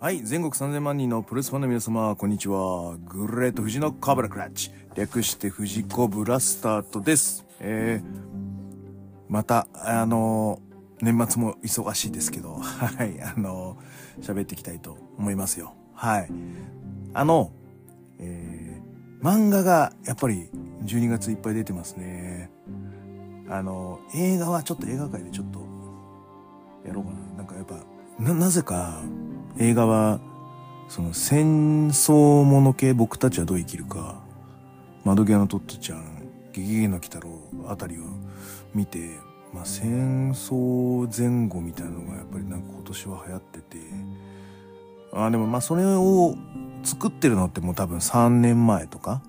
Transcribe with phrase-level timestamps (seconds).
[0.00, 2.96] はい、全国3000万人のプロレスファンの皆様、こんにちは。
[3.08, 4.70] グレート富士のカブラクラッチ。
[4.94, 7.44] 略して富士コブラスタートです。
[7.58, 8.06] えー、
[9.28, 15.74] また、あのー年末も忙しいですけど、はい、あのー喋っていきたいと思いますよ。
[15.94, 16.28] はい。
[17.12, 17.50] あの、
[18.20, 20.48] えー、漫画がやっぱり
[20.84, 22.52] 12月いっぱい出てますね。
[23.48, 25.58] あのー映画はちょっと映画界でちょっと
[26.86, 27.18] やろうかな。
[27.38, 27.80] なんかやっぱ、
[28.20, 29.02] な、なぜか
[29.60, 30.20] 映画は、
[30.88, 34.20] その戦争もの系僕たちはどう生きるか、
[35.04, 37.28] 窓際のトットちゃん、ゲゲゲの鬼太郎
[37.66, 38.02] あたりを
[38.72, 39.10] 見て、
[39.52, 43.78] まあ戦争前後みたいなのがやっぱりなんか今年は流行ってて、
[45.12, 46.36] あでもまあそれを
[46.84, 49.22] 作ってるのってもう多分3年前とか、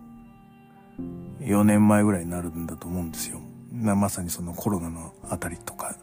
[1.41, 3.39] 4年前ぐらいになるんだと思うんですよ。
[3.71, 5.95] まさにそのコロナのあたりとか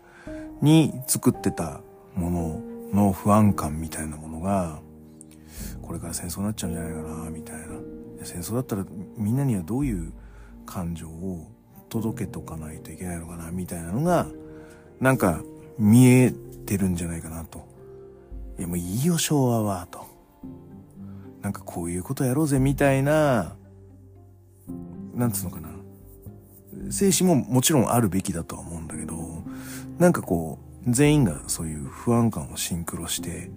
[0.63, 1.81] に作ってた
[2.15, 4.81] ものの不安感みたいなものが、
[5.83, 7.67] これから戦争になっちゃうんじゃないかな、みたいな。
[8.23, 8.85] 戦争だったら
[9.17, 10.13] みんなにはどういう
[10.65, 11.47] 感情を
[11.89, 14.27] 届けとかないといけないのかな、みたいなのが、
[15.01, 15.43] なんか
[15.79, 16.33] 見え
[16.67, 17.67] てるんじゃないかなと。
[18.59, 20.07] いやもういいよ、昭和は、と。
[21.43, 23.55] なんかこういうことやろうぜ、みたいな、
[25.15, 25.69] なんつうのかな。
[26.91, 29.43] 精神ももちろんあるべきだとは思うんだけど、
[29.99, 33.51] なんかこう、全員がそういう不安感をシンクロして、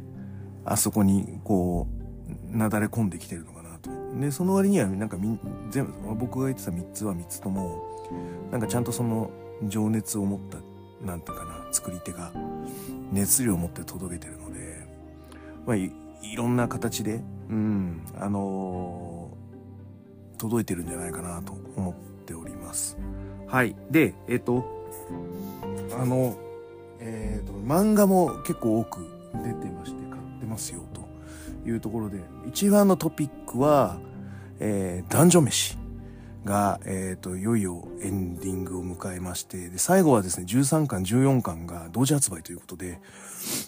[0.66, 1.88] あそこにこ
[2.53, 3.89] う、なだれ込んできてるのかなと。
[4.19, 5.38] で、その割にはなんかみ、
[5.69, 7.83] 全部、僕が言ってた3つは3つとも、
[8.52, 9.30] なんかちゃんとその
[9.67, 10.57] 情熱を持った、
[11.05, 12.31] なんていうかな、作り手が
[13.11, 14.88] 熱量を持って届けてるので、
[15.66, 15.91] まあい、
[16.22, 19.39] いろんな形で、うん、あのー
[20.39, 21.94] 届いてるんじゃないかなと思っ
[22.25, 22.97] ております。
[23.45, 23.75] はい。
[23.91, 24.66] で、えっ、と、
[26.00, 26.35] あの、
[27.00, 29.08] えっ、と、漫画も結構多く
[29.44, 34.00] 出てまして、買ってますよ、というところで、一番のトピックは、
[34.59, 35.78] えー、男女飯
[36.46, 43.00] が、えっ、と、いよいよエンディングを迎えまして、で、最後はですね、13巻、14巻が同時発売ということで、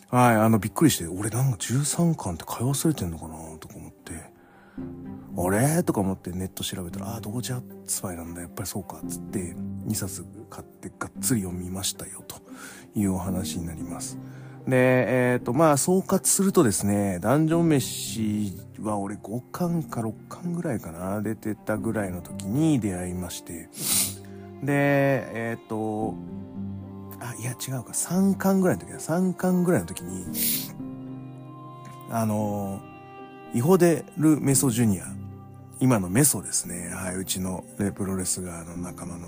[0.09, 4.31] はい、あの、びっくりして、俺なんか13巻って買い忘れてんのかなとか思って、
[5.37, 5.83] あれ？
[5.83, 9.53] とか思ってネット調べたら、ああ、同時発売なんだ、やっぱりそうか、つって、
[9.87, 12.40] 2冊買ってがっつり読みましたよ、と。
[12.95, 14.17] いうお話になります。
[14.67, 23.69] で、えっ、と、まあ、総括するとですね、ダンジョン飯は俺5巻か6巻ぐらいかな、出てたぐらいの時に出会いまして、
[24.63, 26.15] で、えっ、と、
[27.19, 30.25] あ、いや違うか、3巻ぐらいの時だ、3巻ぐらいの時に、
[32.09, 32.81] あの、
[33.53, 35.05] イホデル・メソジュニア、
[35.79, 36.91] 今のメソですね。
[36.93, 39.27] はい、うちのレプロレスラーの仲間の。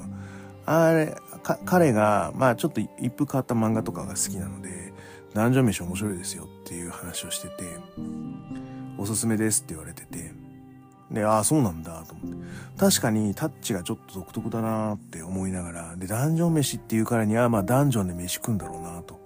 [0.65, 4.93] あれ、彼が、まあちょっと一風変わった漫画とかが好きなので、
[5.33, 7.63] ダンジョン飯面白いですよっていう話をしてて、
[8.97, 10.31] おすすめですって言われてて、
[11.11, 12.43] で、ああ、そうなんだと思って。
[12.77, 19.19] 確かにタッチがちょっと独特だなって思いながら、で、ダンジョン飯っていうからには、まあダンジョンで飯食うんだろうなと。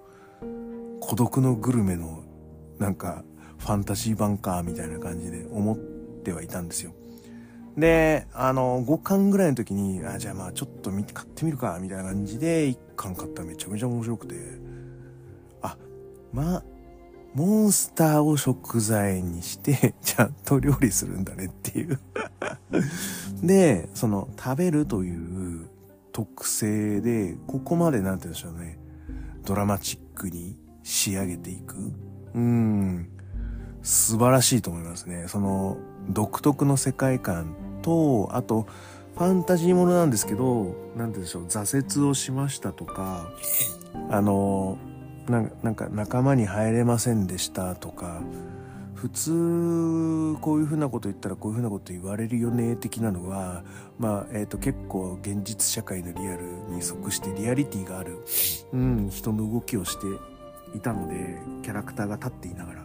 [1.00, 2.22] 孤独のグルメの、
[2.78, 3.24] なんか、
[3.58, 6.92] ファンタジー版か、みたいな感じで思ってはいたんですよ。
[7.78, 14.34] で、あの、5巻ぐらいの時に、あ、じゃあまあちょっと、買ってみるか、みたいな感じで、1巻買ったらめちゃめちゃ面白くて、
[15.62, 15.76] あ、
[16.32, 16.64] まあ、
[17.34, 22.00] モンスターを食材にして、 ちゃんと料理するんだねっていう。
[23.46, 25.68] で、その、食べるという
[26.10, 28.80] 特性で、ここまでなんて言うんでしょうね、
[29.44, 31.76] ドラマチックに仕上げていく。
[32.34, 33.08] うん。
[33.82, 35.26] 素晴らしいと思いますね。
[35.28, 35.76] その、
[36.10, 37.54] 独特の世界観
[37.88, 38.66] と、あと、
[39.16, 43.30] ファンタジーものなんですけど、なんて言うんでしょう、挫折をしましたとか、
[44.10, 44.76] あの、
[45.28, 48.20] なんかなんか仲間に入れませんでしたとか、
[48.94, 53.64] 普通、こういうふうなこと言ったらこういうふうなこと言われるよね、的なのは、
[53.98, 58.18] まあ、えっ、と、結構現実社会のリアルに即してリアリティがある、
[58.72, 60.06] うん、人の動きをして
[60.76, 62.84] いたので、キャラクターが立っていながら。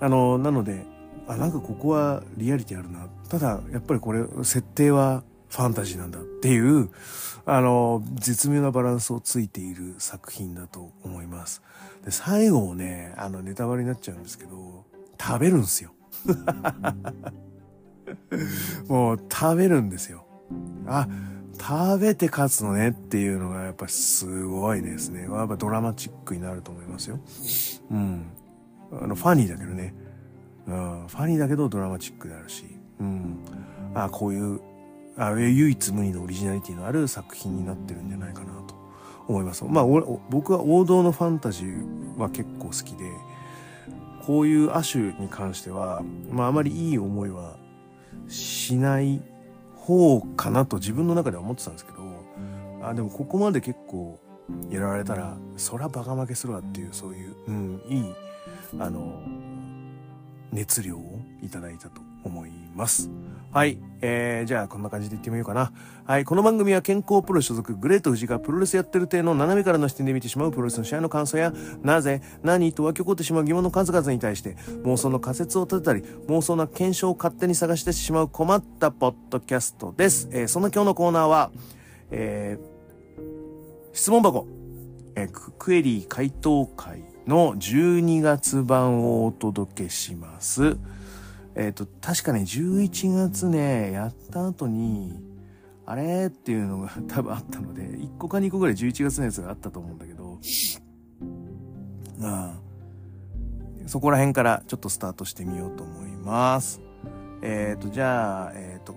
[0.00, 0.86] あの、なので、
[1.28, 3.06] あ、なんかここはリアリティあるな。
[3.28, 6.88] ただ、やっぱりこれ、設定はファンタジーなんだっていう、
[7.44, 11.62] あの、絶妙なバランスをついている作品だと思います。
[12.04, 14.84] で、最後もね、あの、ネタバレになっちゃうんですけど、
[15.20, 15.92] 食べるんですよ。
[18.88, 20.24] もう、食べるんですよ。
[20.86, 21.08] あ、
[21.60, 25.22] 食べて勝つのねっていうのがやっぱりすごいですね。
[25.22, 27.18] やっぱドラマチックになると思いますよ。
[27.90, 28.26] うん。
[28.92, 29.94] あの、ファニーだけどね。
[30.68, 32.64] うん、ファニーだけどドラマチックであるし。
[33.00, 33.38] うん。
[33.94, 34.60] あ、こういう、
[35.16, 38.74] あ唯一無二のオリジナリティのある作品になってるんじゃないかなと
[39.26, 39.64] 思います。
[39.64, 39.84] まあ、
[40.30, 43.10] 僕は王道のファンタジーは結構好きで、
[44.24, 47.56] こういう亜種に関しては、まああまりいい思いは
[48.28, 49.22] しない
[49.74, 51.98] 方かなと自分の中では思ってたんですけど、
[52.82, 54.20] あ、でもここまで結構
[54.70, 58.14] やられたら、そりゃバカ負けするわっていう、そういう、うん、いい、
[58.78, 59.22] あの、
[60.52, 63.10] 熱量をいただいたと思います。
[63.52, 63.78] はい。
[64.00, 65.72] えー、じゃあこんな感じでいってみようかな。
[66.04, 66.24] はい。
[66.24, 71.52] この番組は健康プロ所属グレート富士がプロレスやってる体の斜めからの視点で見てしまうプロレスの試合の感想や、
[71.82, 80.28] なぜ、何と湧き起こってしまう疑問の数々に対して妄想の仮説を立てたり、妄想な検証を勝手に探してしまう困ったポッドキャストです。
[80.30, 81.50] えー、その今日のコーナーは、
[82.10, 84.46] えー、質問箱、
[85.16, 90.78] えー、クエリー回答会の12月版をお届けします。
[91.54, 95.22] えっ、ー、と、確かね、11月ね、やった後に、
[95.84, 100.38] あれっていうのが多分あったので、1個か2個ぐらい11月のやつがあったと思うんだけど、
[102.22, 102.58] あ
[103.86, 106.80] そこら辺からちょっとスタートしてみようと思います。
[107.42, 108.94] えっ、ー、と、じゃあ、えっ、ー、と、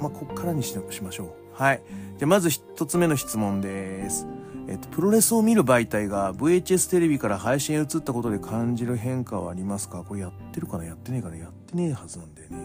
[0.00, 1.62] まあ、こっからにししましょう。
[1.62, 1.82] はい。
[2.18, 4.26] じゃあ、まず一つ目の質問です。
[4.66, 10.04] えっと、プロレスを見る媒体が VHS テレビから配信へ移ったことで感じる変化はありますか？
[10.04, 10.84] これやってるかな？
[10.84, 11.36] やってねえかな？
[11.36, 12.56] やってねえはずなんだよね。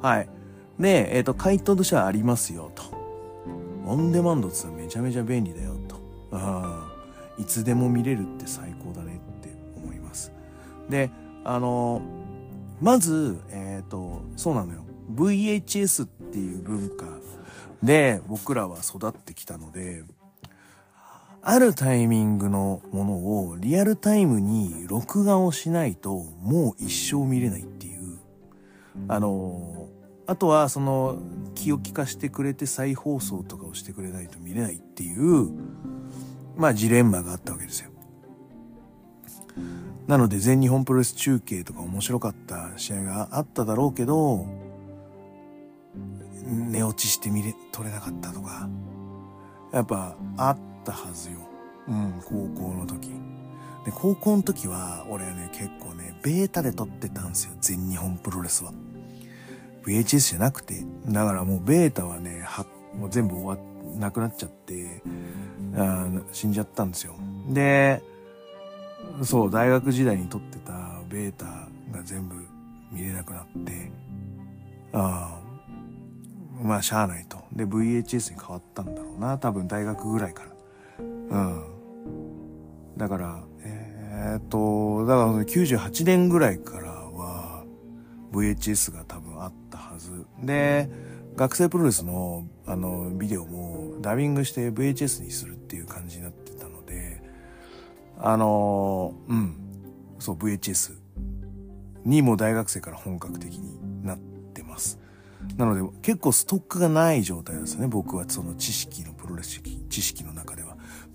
[0.00, 0.28] はい。
[0.78, 2.82] で、えっと、回答としてはありますよ、と。
[3.86, 5.96] オンデマンドってめちゃめちゃ便利だよ、と。
[6.32, 6.88] あ
[7.38, 10.32] あ、いつでも見れるって最高だねって思います。
[10.88, 11.10] で、
[11.44, 12.00] あの、
[12.80, 14.84] まず、えっ、と、そうなのよ。
[15.14, 17.06] VHS っていう文化
[17.82, 20.02] で僕らは育ってきたので、
[21.46, 23.12] あるタイミングのもの
[23.48, 28.18] をリアルタイムに録画をしないともう一生見れないっていう。
[29.08, 29.88] あの、
[30.26, 31.18] あとはその
[31.54, 35.50] 気を利かしてくれて再放送とかをしてくれないと見れないっていう、
[36.56, 37.90] まあジレンマがあったわけですよ。
[40.06, 44.46] なので全日本プロレス中継とか面白かった試合があっただろうけど、
[46.46, 48.66] 寝落ちして見れ、撮れなかったとか、
[49.74, 51.38] やっぱあってったはずよ。
[51.88, 53.08] うん、高校の時。
[53.84, 57.54] で、高校の時は、俺ね、結構ね、ベータで撮ってたんですよ。
[57.60, 58.72] 全日本プロレスは。
[59.84, 60.82] VHS じゃなくて。
[61.08, 62.64] だからもうベータはね、は、
[62.94, 65.02] もう全部終わっ、なくなっちゃって、
[65.76, 67.14] あ死んじゃったんですよ。
[67.48, 68.02] で、
[69.22, 71.44] そう、大学時代に撮ってたベータ
[71.92, 72.36] が全部
[72.90, 73.90] 見れなくなって、
[74.92, 77.38] ああ、まあ、しゃあないと。
[77.52, 79.36] で、VHS に変わったんだろうな。
[79.38, 80.53] 多分大学ぐらいから。
[81.34, 82.96] うん。
[82.96, 87.64] だから、えー、っと、だから98年ぐらいからは
[88.32, 90.26] VHS が多分あったはず。
[90.42, 90.88] で、
[91.34, 97.20] 学生プロレスのあのビデオもダビングして VHS にするっていう感じになってたので、
[98.18, 99.56] あの、うん。
[100.20, 100.92] そう、VHS
[102.04, 104.18] にも大学生から本格的になっ
[104.54, 105.00] てます。
[105.56, 107.88] なので結構ストックがない状態ですね。
[107.88, 109.60] 僕はその知識のプロレス
[109.90, 110.63] 知識の中で。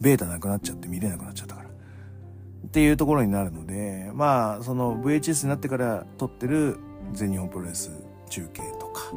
[0.01, 1.69] ベータなくなっちゃって見れなくなっちゃったから。
[1.69, 6.78] っていうところになるので、まあ、その VHS になってから撮ってる
[7.13, 7.92] 全日本プロレス
[8.30, 9.12] 中継とか、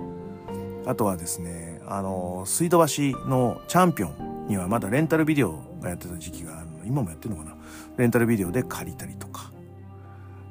[0.87, 6.85] あとはですね、あの、水道橋のチャンピオンにはまだレンタルビデオがやってた時期があるの。
[6.85, 7.57] 今もやってるのかな？
[7.99, 9.53] レンタルビデオで借りたりとか。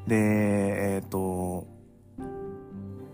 [0.07, 1.67] で、えっ、ー、と、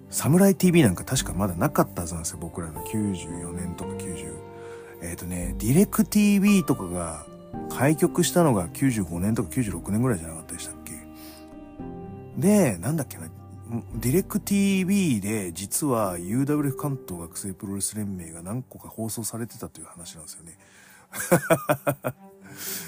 [0.09, 2.37] サムライ TV なんか確かまだなかったはずなんですよ。
[2.39, 4.33] 僕らの94年とか90、
[5.01, 7.25] えっ、ー、とね、ディレク TV とかが
[7.69, 10.93] 開局したのが95年とか96年ぐらいじゃなかったでしたっけ？
[12.37, 13.27] で、なんだっけな、
[13.95, 20.57] ディレク TV で実は UWF 関東学生プロレス連盟が何個か放送されてたという話なんですよね。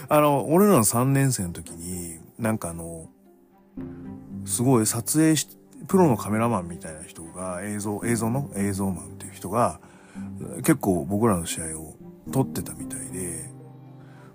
[0.09, 3.09] あの、俺らの3年生の時に、なんかあの、
[4.45, 5.47] すごい撮影し、
[5.87, 8.51] プロのカメラマンみたいな人が映像、映像の？
[8.55, 9.79] 映像マンっていう人が、
[10.57, 11.95] 結構僕らの試合を
[12.31, 13.49] 撮ってたみたいで、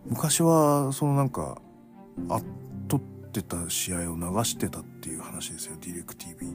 [0.07, 1.61] 昔は、そのなんか、
[2.29, 2.41] あ、
[2.89, 6.47] 撮ってた試合を流してたっていう話ですよ、ディレク TV。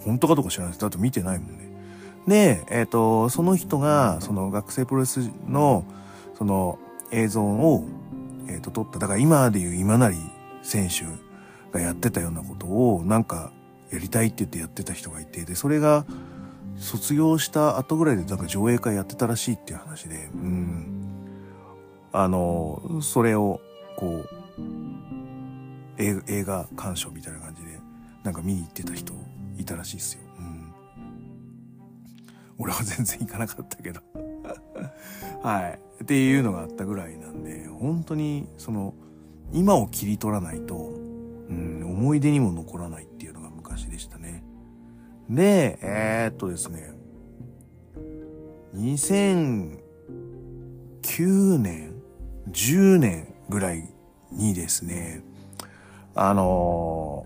[0.00, 0.80] 本当かどうか知らないです。
[0.80, 1.70] だって見てないもんね。
[2.26, 5.84] で、えっ、ー、と、その人が、その学生プロレスの、
[6.36, 6.78] その
[7.10, 7.84] 映像を、
[8.48, 8.98] えっ、ー、と、撮った。
[8.98, 10.16] だから今でいう今成
[10.62, 11.04] 選手
[11.72, 13.52] がやってたようなことを、なんか、
[13.90, 16.06] やりたいって言ってやってた人がいて、で、それが、
[16.76, 21.02] 卒業した後ぐらいでなんか上映会やってたらしいっていう話で、うん。
[22.12, 23.60] あの、それを、
[23.96, 24.24] こ
[24.58, 24.62] う、
[25.98, 27.78] 映画鑑賞みたいな感じで、
[28.22, 29.14] なんか見に行ってた人
[29.58, 30.20] いたらしいですよ。
[30.38, 30.74] うん。
[32.58, 34.00] 俺は全然行かなかったけど
[35.42, 35.80] はい。
[36.02, 38.94] っていうのがあったぐらいなんで、本当に、その、
[39.52, 40.76] 今を切り取らないと、
[41.48, 43.06] うん、思い出にも残らない
[45.34, 46.92] で、えー、っとですね、
[48.74, 51.94] 2009年、
[52.50, 53.88] 10年ぐらい
[54.30, 55.22] にですね、
[56.14, 57.24] あの、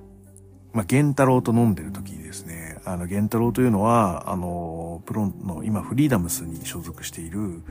[0.72, 7.64] まあ、玄太郎と飲んでる時にですね、あの、玄太郎というのは、あの、プロの、今、フリーダムスに所属している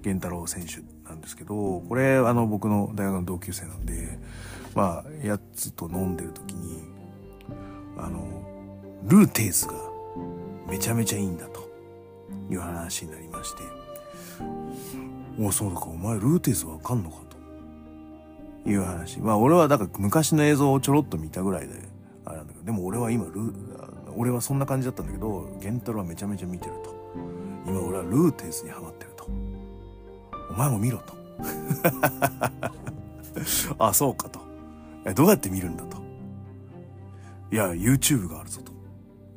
[0.00, 4.18] 玄太郎選手なんですけど、これ、あの、僕の大学の同級生なんで、
[4.74, 6.82] まあ、やつと飲んでる時に、
[7.98, 8.51] あの、
[9.04, 9.74] ルーテーズが
[10.68, 11.68] めちゃめちゃいいんだと
[12.50, 13.62] いう話になりまして、
[15.40, 17.16] おそうか、お前ルーテーズわかんのか
[18.64, 19.20] という話。
[19.20, 21.74] まあ俺はだから昔の映像をちょろっと見たぐらいで、
[22.24, 23.52] あれなんだけど、でも俺は今ル
[24.16, 26.94] 俺はそんな感じだったんだけど、ゲンタロはめちゃめちゃ見てると。
[27.66, 29.26] 今俺はルーテーズにハマってると。
[30.50, 31.14] お前も見ろと。
[33.78, 34.40] あ、そうかと。
[35.14, 35.96] どうやって見るんだと。
[37.50, 38.71] いや、YouTube があるぞと。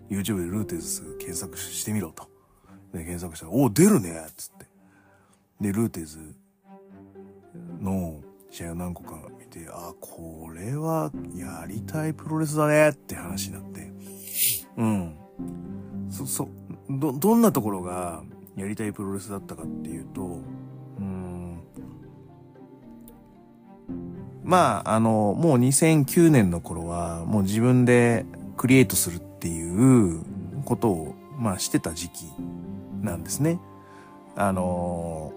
[0.10, 2.30] YouTube でルーテーズ検索してみろと。
[2.94, 4.66] で、検索したら、お出るねつって。
[5.62, 6.36] で、ルーテーズ
[7.82, 8.22] の
[8.52, 13.92] 試合を何個か見て、あ、これはやりたいプロレスだねって話になって。
[14.78, 15.16] うん。
[16.10, 16.48] そ、そ、
[16.90, 18.24] ど、どんなところが
[18.56, 20.42] やりたいプロレスだったかっていうと、
[21.00, 21.62] うん。
[24.44, 28.26] まあ、あの、もう2009年の頃は、もう自分で
[28.58, 30.24] クリエイトするっていう
[30.64, 32.26] ことを、まあしてた時期
[33.02, 33.60] なんですね。
[34.36, 35.34] あの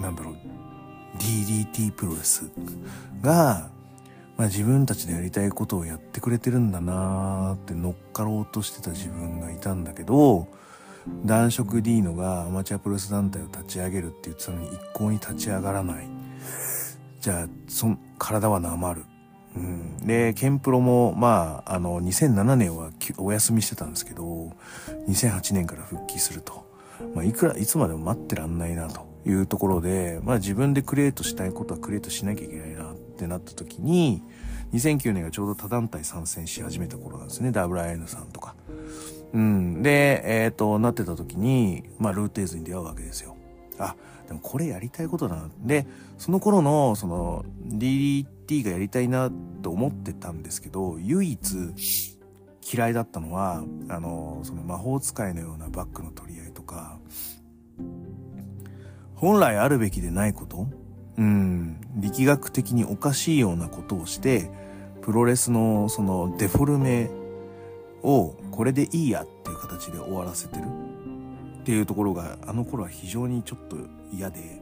[0.00, 0.34] なんだろう、
[1.18, 2.50] DDT プロレス
[3.22, 3.70] が、
[4.36, 10.48] まあ自分たちでやりたいことをやってくれてるんだなーって乗っかろうとしてた自分がいたんだけど、
[11.24, 16.08] 男色 D のがアマチュアプロレス団体を立ち上げるって言ってたのに一向に立ち上がらない。
[17.20, 19.04] じゃあ、そ体はなまる。
[19.56, 24.52] うん、で、ケンプロも、まあ、あの、2007年はお休みしてたんですけど、
[25.08, 26.64] 2008年から復帰すると。
[27.14, 34.22] まあ、いくら、いつまでも待ってらんないな、というところで、まあ自分でクリエイトしたいことはクリエイトしなきゃいけないなってなった時に、
[34.72, 37.50] 2009年がちょうど他団体参戦し始めた頃なんですね。
[37.50, 38.54] WIN さんとか。
[39.32, 39.82] うん。
[39.82, 43.36] で、えっ、ー、と、なってた時に、まあルーテーズに出会うわけですよ。
[43.78, 45.50] あ、でもこれやりたいことだな。
[45.60, 45.86] で、
[46.18, 49.30] その頃の、その、DDT がやりたいな
[49.62, 51.74] と思ってたんですけど、唯一
[52.72, 56.98] 嫌いだったのは、あの、その魔法使いのようなバッグの取り合いとか、
[59.14, 60.66] 本来あるべきでないこと
[61.16, 64.50] うん、力学的におかしいようなことをして、
[65.02, 67.10] プロレスのそのデフォルメ
[68.02, 70.64] をこれでいいやっていう形で終わらせてる
[71.60, 73.76] っていうところがあの頃は非常にちょっと
[74.16, 74.60] 嫌で、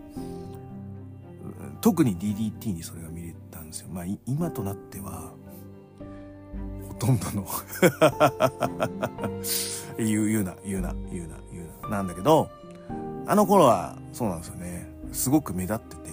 [1.80, 3.88] 特に DDT にそれが見れたんですよ。
[3.90, 5.32] まあ今となっては、
[6.88, 7.46] ほとんどの
[9.98, 12.50] 言う、言うな、言うな、言うな、言うな、なんだけど、
[13.26, 14.88] あの頃はそうなんですよね。
[15.12, 16.10] すごく目立ってて、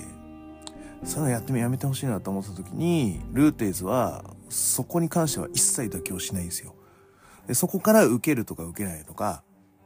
[1.03, 6.75] そういうのやってもやめてほしいなと思った時に、ルーテーズはそこに関しては一切妥協しないんですよ。
[7.47, 9.43] でそこから受けるとか受けないとか、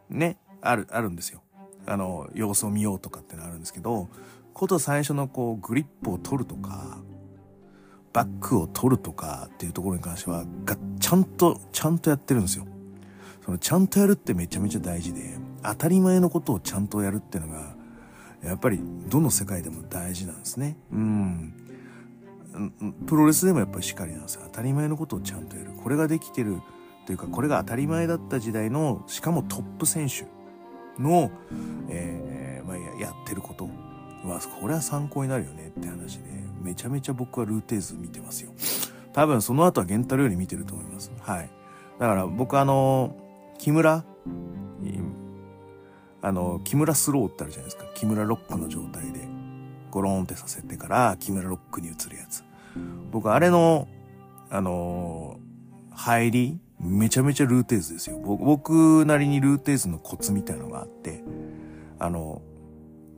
[0.09, 1.43] ね、ある、あるんですよ。
[1.85, 4.09] あの、様子を見ようとかってのあるんですけど、
[4.53, 6.99] こと最初のこう、グリップを取るとか、
[8.13, 12.65] バックを取るとかっていうところに関しては、が、ちゃんと、ちゃんとやってるんですよ。
[13.43, 17.75] その、ちゃんとやるってめちゃめちゃ大事で、当たり前のことをちゃんとやるっていうのが、
[18.43, 20.77] やっぱりどの世界でも大事なんですね。
[20.91, 21.53] うん。
[23.07, 24.41] プロレスでもやっぱりしっかりなんですよ。
[24.45, 25.71] 当たり前のことをちゃんとやる。
[25.71, 26.61] これができてる
[27.05, 30.25] というか、これが当たり前だった時代の、しかもトップ選手
[30.99, 31.31] の、
[31.89, 33.65] えー、まあ、やってること
[34.27, 36.23] は、これは参考になるよねって話で、
[36.61, 38.51] めちゃめちゃ僕はルーティーズ見てますよ。
[39.13, 41.11] 多分その後はゲンタルより見てると思います。
[41.19, 41.49] はい。
[41.99, 43.15] だから僕あの、
[43.59, 44.03] 木村
[46.23, 47.85] あの、木村スローってあるじゃないですか。
[47.93, 49.27] 木村ロックの状態で、
[49.91, 52.45] ゴローンってさせてから、木村ロックに移るやつ。
[53.11, 53.89] 僕、あれの、
[54.49, 55.37] あの、
[55.91, 58.17] 入り、めちゃめちゃルーテーズですよ。
[58.19, 61.23] 僕なりにルーテーズのコツみたいなのがあって、
[61.99, 62.41] あの、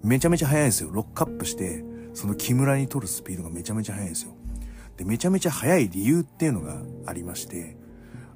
[0.04, 0.92] めちゃめちゃ速いんですよ。
[0.92, 4.34] ロックアップして、その木村に取るスピードがめちゃめちゃ速いんですよ。
[4.98, 7.78] で、めちゃめちゃ速い理由っていうのがありまして、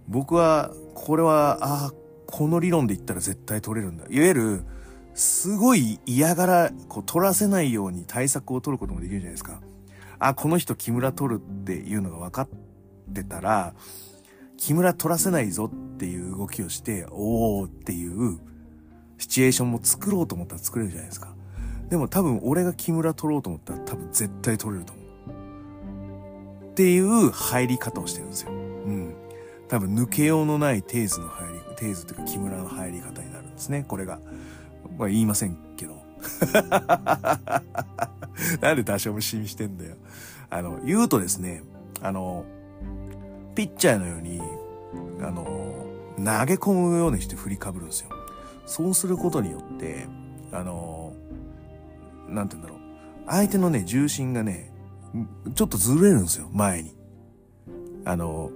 [0.07, 1.93] 僕は、これは、ああ、
[2.25, 4.05] この理論で言ったら絶対取れるんだ。
[4.09, 4.63] いわゆる、
[5.13, 9.62] すごい嫌がら、こう取らせないように対策を取ることもできるじゃないですか。
[10.17, 12.50] あ、この人木村取るっていうのが分かっ
[13.13, 13.74] てたら、
[14.59, 18.39] 木村取らせないぞっていう動きをして、おーっていう
[19.17, 21.33] シチュエーションも作ろうと思ったら作れるじゃないですか。
[21.89, 25.05] でも多分俺が木村取ろうと思ったら多分絶対取れると思う。
[26.71, 28.51] っていう入り方をしてるんですよ。
[28.51, 29.15] うん。
[29.69, 34.19] 多分抜けようのないテーズの入り、テーズというか木村の入り方になるんですね、これが。
[34.97, 35.95] まあ言いませんけど。
[38.61, 39.95] なんで多少無心してんだよ。
[40.49, 41.63] あの、言うとですね、
[42.01, 42.45] あの、
[43.59, 44.39] ピッチャーのように、
[45.21, 45.43] あの、
[46.15, 48.09] 投げ込むようにして振りかぶるんですよ。
[48.65, 50.07] そうすることによって、
[50.53, 51.11] あの、
[52.29, 52.79] なんて言うんだろう。
[53.27, 54.71] 相手のね、重心がね、
[55.55, 56.95] ちょっとずれるんですよ、前に。
[58.05, 58.51] あの、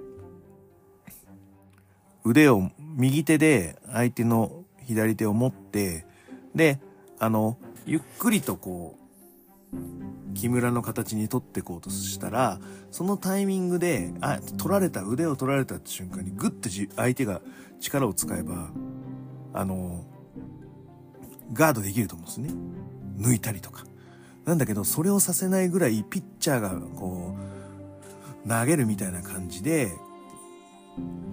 [2.24, 6.06] 腕を右手で相手の左手を持って、
[6.56, 6.80] で、
[7.20, 9.03] あの、ゆっくりとこう、
[10.34, 12.60] 木村の形に取ってこうとしたら、
[12.92, 17.42] そのタイミングで、あ、取られた、腕を取られたって瞬間にグッて相手が
[17.80, 18.72] 力を使えば、
[19.54, 20.06] あの、
[21.54, 22.50] ガードできると思うんですね。
[23.18, 23.86] 抜いたりとか。
[24.46, 27.36] なんだけど、それをさせないぐらいピッチャーがこ
[28.46, 29.92] う、投げるみたいな感じで、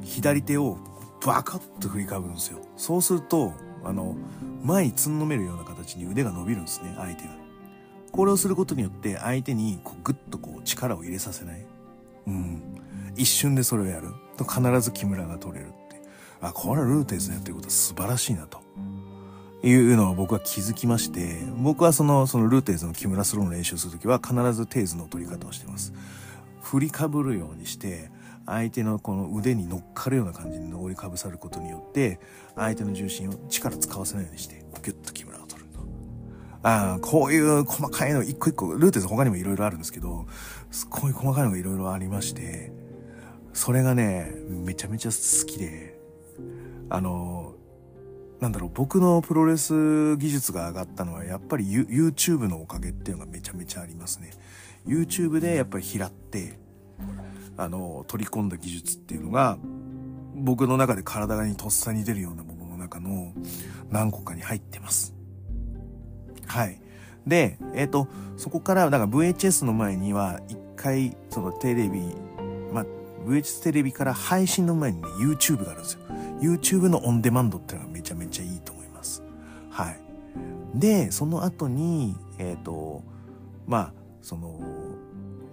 [0.03, 0.79] 左手を
[1.25, 2.61] バカッと振りかぶるんですよ。
[2.77, 3.53] そうすると、
[3.85, 4.17] あの、
[4.63, 7.40] 前につんのめるような形に腕が伸びるんですね、相手が。
[8.13, 11.65] これをすることによって相手にこうグッとこう力を入れさせない。
[12.27, 12.63] うん。
[13.17, 15.77] 一瞬でそれをやると必ず木村が取れるって。
[16.41, 18.61] あ、これはルーテーズのやってることは素晴らしいなと。
[19.63, 25.93] いうのを僕は気づきまして、僕はその、そのルーテーズの木村スローの練習するときは必ずテーズの取り方をしてます。
[26.63, 28.11] 振りかぶるようにして、
[28.47, 32.21] 相手のこの腕に乗っかるような感じに登りかぶさることによって、
[32.57, 35.30] 相手の重心を力使わせないようにして、ギュッと木村を取る。
[36.63, 40.27] あ、こういう細かいの一個一個、ルーテーズ他にも色々あるんですけど、
[40.91, 42.73] こうい細かいのが色々ありまして、
[43.53, 45.99] それがね、めちゃめちゃ好きで、
[46.91, 47.55] あの、
[48.41, 54.31] なんだろう、僕のプロレス技術が上がったのは、やっぱり YouTube のおかげっていうのがめちゃめちゃありますね。
[54.87, 56.59] YouTube でやっぱり拾って、
[57.57, 59.59] あの、取り込んだ技術っていうのが、
[60.35, 63.35] 僕の中で体にとっさに出るようなものの中の
[63.91, 65.20] 何個かに入ってます。
[66.51, 66.81] はい。
[67.27, 72.01] で、えっ、ー、と、そこから、だから VHS の前には、一回、そのテレビ、
[72.73, 72.87] まあ、
[73.25, 76.01] VHS テレビから配信の前にね、YouTube があるんですよ。
[76.41, 79.23] YouTube のオンデマンドっていうのがめちゃめちゃいいと思います。
[79.71, 80.01] はい。
[80.75, 83.05] で、その後に、えっ、ー、と、
[83.69, 84.59] まあ、その、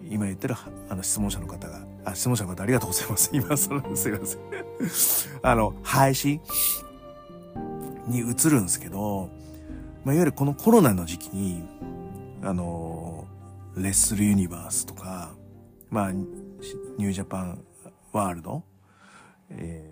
[0.09, 0.55] 今言ってる
[0.89, 3.29] あの質問者の方が、あ、質問者の方ありがとうございます。
[3.35, 4.39] 今、その、すいません。
[5.43, 6.41] あの、配信
[8.07, 9.29] に移るんですけど、
[10.07, 11.61] まあ、いわゆるこのコロナの時期に、
[12.41, 13.27] あの、
[13.75, 15.33] レッスルユニバースとか、
[15.89, 17.61] まあ、ニュージャパン
[18.13, 18.63] ワールド、
[19.49, 19.91] え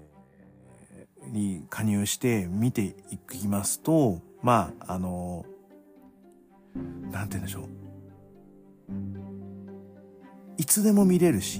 [1.21, 5.45] ー、に加入して見ていきますと、まあ、あの、
[7.12, 7.63] なんて言うんでしょう。
[10.58, 11.60] いつでも見れるし、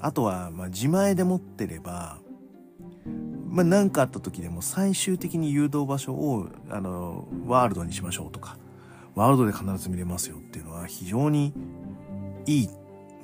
[0.00, 2.18] あとは、まあ、自前で持ってれば、
[3.56, 8.58] まあ、何かあった時でも最終的に誘導場所を、あの、ワールドにしましょうとか、
[9.14, 11.54] ワールドで必ず見れますよっていうのは非常に
[12.44, 12.70] いい、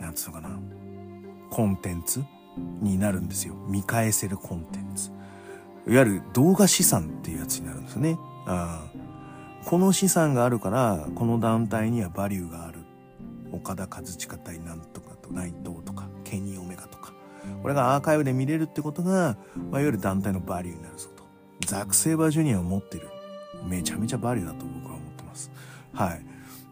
[0.01, 0.59] なんつうのかな、
[1.51, 2.25] コンテンツ
[2.81, 3.55] になるんですよ。
[3.69, 5.11] 見返せるコンテンツ。
[5.87, 8.19] いわゆる動画資産っていうやつになるんですよね。
[8.47, 8.91] あ
[9.67, 12.79] この資産があるから、この団体にはバリューがある。
[13.53, 16.09] 岡田和親対なんとかと内藤、とか。
[17.63, 19.37] これがアーカイブで見れるってことが、
[19.71, 21.25] まあ、いわゆる団体のバリューになるぞと。
[21.67, 23.09] ザック・セイバージュニアを持ってる。
[23.65, 25.51] めちゃめちゃバリューだと僕は思ってます。
[25.93, 26.23] はい。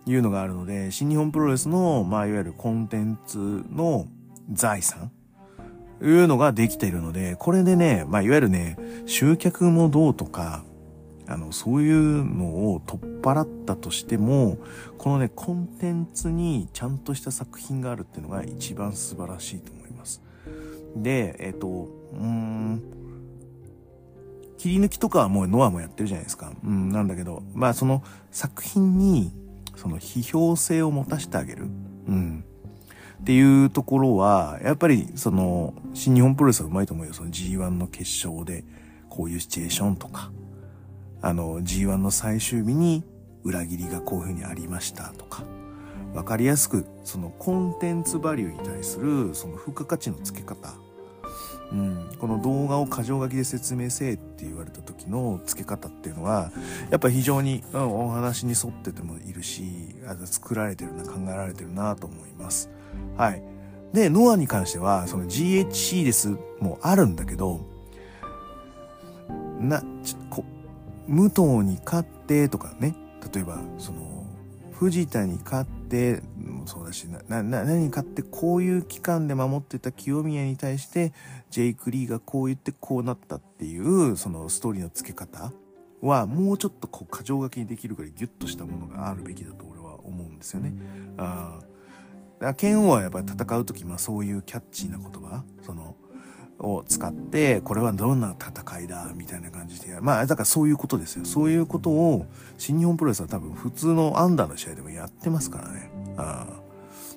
[0.06, 4.06] いうのがあるので、新日本プロレスの、まあ、いわゆるコンテンツの
[4.52, 5.12] 財産
[6.02, 10.64] いうのができているので、これでね、まあ、いわゆるね、集客もどうとか、
[11.26, 14.58] あの、そういうのを取っ払ったとしても、
[14.98, 19.79] このね、コンテンツにちゃんとした作品があるっていうのが一番素晴らしいと思います。
[20.96, 22.82] で、えっ、ー、と、うん、
[24.58, 26.52] 切り抜きとかはもうノアもやってるじゃないですか。
[26.64, 29.32] うん、なんだけど、まあその作品に、
[29.76, 31.64] その批評性を持たせてあげる。
[32.08, 32.44] うん。
[33.20, 37.12] っていうところは、やっぱりその、新日本プロレスはうまいと思うよ。
[37.12, 38.64] その G1 の決勝で、
[39.08, 40.30] こういうシチュエーションとか、
[41.22, 43.04] あの、G1 の最終日に
[43.44, 45.44] 裏切りがこういう風にありましたとか、
[46.14, 50.74] わかりやすく、そのコンテンツバリューに対する、その付加価値の付け方、
[51.72, 56.50] うん、この動画を箇条書きで説明せえって言われた時の付け方っていうのは、
[56.90, 59.94] やっぱ非常に、うん、お話に沿っててもいるし、
[60.24, 62.70] 作られてるな、考えられてるなと思います。
[63.16, 63.42] はい。
[63.92, 67.60] で、ノアに関しては、その GHC ですもあるんだけど、
[69.60, 70.44] な、ちょこ、
[71.06, 72.96] 武藤に勝ってとかね、
[73.32, 74.26] 例えば、その、
[74.72, 75.79] 藤田に勝って、
[76.66, 81.12] そうだし、な、な、何かってこういう期間で守ってた清宮に対して、
[81.50, 85.52] ジェイク・リーがこう言ってこうなったっていう、そのストーリーの付け方
[86.00, 90.72] は、もうちょっとこう、過剰書きにできるぐらいギュッとしたものがあるべきだと俺は思うんですよね。
[91.18, 91.58] あ
[92.40, 92.54] あ。
[92.54, 95.96] 剣王はやっぱり戦う時、まあそういうキャッチーな言葉、その、
[96.60, 99.98] を使って、これはどんな戦いだ、みたいな感じで。
[100.00, 101.24] まあ、だからそういうことですよ。
[101.24, 102.26] そういうことを、
[102.58, 105.90] 新日本プロレスは多分普通のアンダーの試合でもやってますからね。
[106.16, 106.46] あ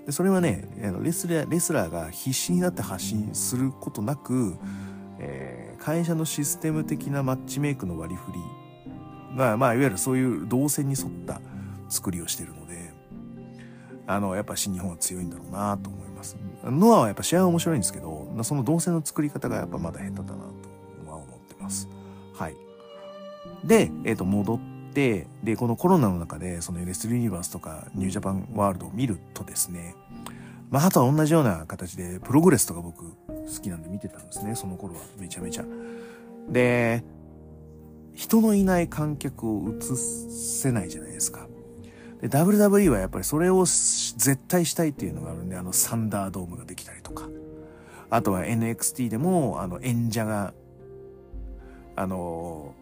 [0.06, 0.68] でそれはね、
[1.02, 4.56] レスラー、レスラーが必死になって発信することなく、
[5.20, 11.40] えー、会社のシステム的なマッチメイクの割り振りが、まあ、いわゆるそういう動線に沿った
[11.88, 12.92] 作りをしてるので、
[14.06, 16.12] あの、やっぱ新日本は強いんだろうなと思います。
[16.71, 21.88] ノアはやっぱ試合は面白いんですけど、その動線の作り方がやっぱまだ下手だなとは思ってます。
[22.34, 22.56] はい。
[23.63, 24.60] で、えっ、ー、と、戻っ
[24.93, 29.95] て、で、このコロナの中で、その LS ユニバースとかニュージャパンワールドを見るとですね、
[30.69, 33.15] まあ、あとは同じような形で、プログレスとか僕好
[33.62, 35.02] きなんで見てたんですね、その頃は。
[35.19, 35.65] めちゃめちゃ。
[36.49, 37.04] で、
[38.13, 41.47] 人のいない観客を映せないじゃないですか。
[42.24, 47.28] で、WWE はやっぱりそれを絶対したいっていうのがあるんで、あのサンダードームができたりとか。
[48.10, 50.54] あとは NXT でも、あの演者が、
[51.98, 52.74] あの、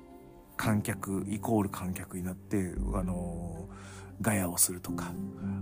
[0.57, 3.67] 観客、イコール観客になって、あの、
[4.21, 5.11] ガヤをするとか、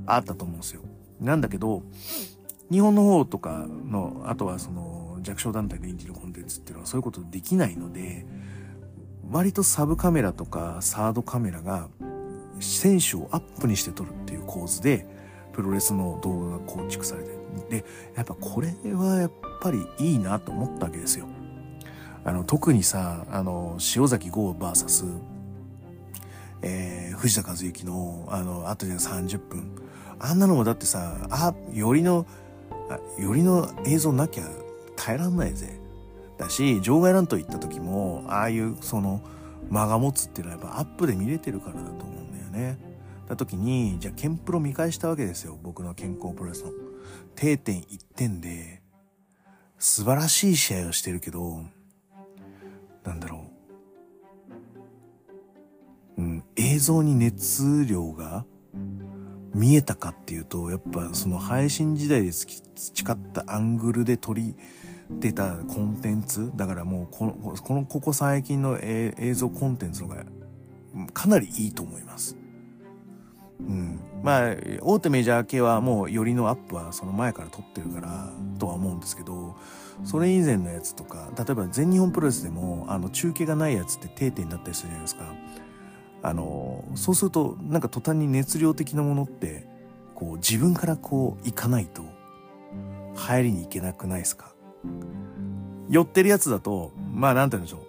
[0.06, 0.82] あったと思うんですよ。
[1.22, 1.84] なんだけど、
[2.70, 8.26] 日本の方とかの、あとはその弱小団体が演じるコンテンツっていうのはそういうことできないので、
[9.32, 11.88] 割とサブカメラとかサードカメラが
[12.60, 15.06] 選手をアップにして撮るっていう構図で、
[15.54, 21.28] プロレスの動画が構築されてで、やっぱこれはやっぱりいいなと思ったわけですよ。
[22.24, 25.19] あの、特にさ、あの、塩崎豪 VS、
[26.62, 29.72] えー、藤田和幸の、あの、あとで30分。
[30.19, 32.26] あんなのもだってさ、あ、よりの、
[33.17, 34.43] よりの映像なきゃ
[34.95, 35.80] 耐えらんないぜ。
[36.38, 39.22] だし、場外乱闘行った時も、ああいうその
[39.69, 42.06] 間が持つっていうのはやっぱアップで見れてるからだと
[42.60, 42.78] ね。
[43.28, 45.58] だ時に、じゃあケンプロ見返したわけですよ。
[45.62, 46.72] 僕の健康プロレスの。
[47.36, 48.82] 定点1点で、
[49.78, 51.63] 素晴らしい試合をしてるけど、
[53.04, 53.45] なんだろ
[56.17, 56.22] う。
[56.22, 58.45] うん、映像に熱量が
[59.54, 64.56] 見えたかっていうと、やっぱその配信時代で培ったアングルで撮り
[65.10, 70.26] 出たコンテンツ、だからもうこの、この、ここ最近の映像コンテンツのが
[71.13, 72.36] かなりいいと思います。
[73.60, 74.00] うん。
[74.24, 79.56] まあ、大手メジャー系はもうよりのアップはその前から撮ってるからとは思うんですけど、
[80.04, 85.34] それ以前のやつとか、例えば全日本プロレスでも、あの、中継がないやつって定点だったりするじゃないですか。
[86.22, 89.67] あの、そうすると、なんか途端に熱量的なものって、
[90.15, 92.04] こう、自分からこう、行かないと、
[93.15, 94.54] 入りに行けなくないですか
[95.89, 97.88] 寄ってるやつだと、まあ、なんて言うんでしょう。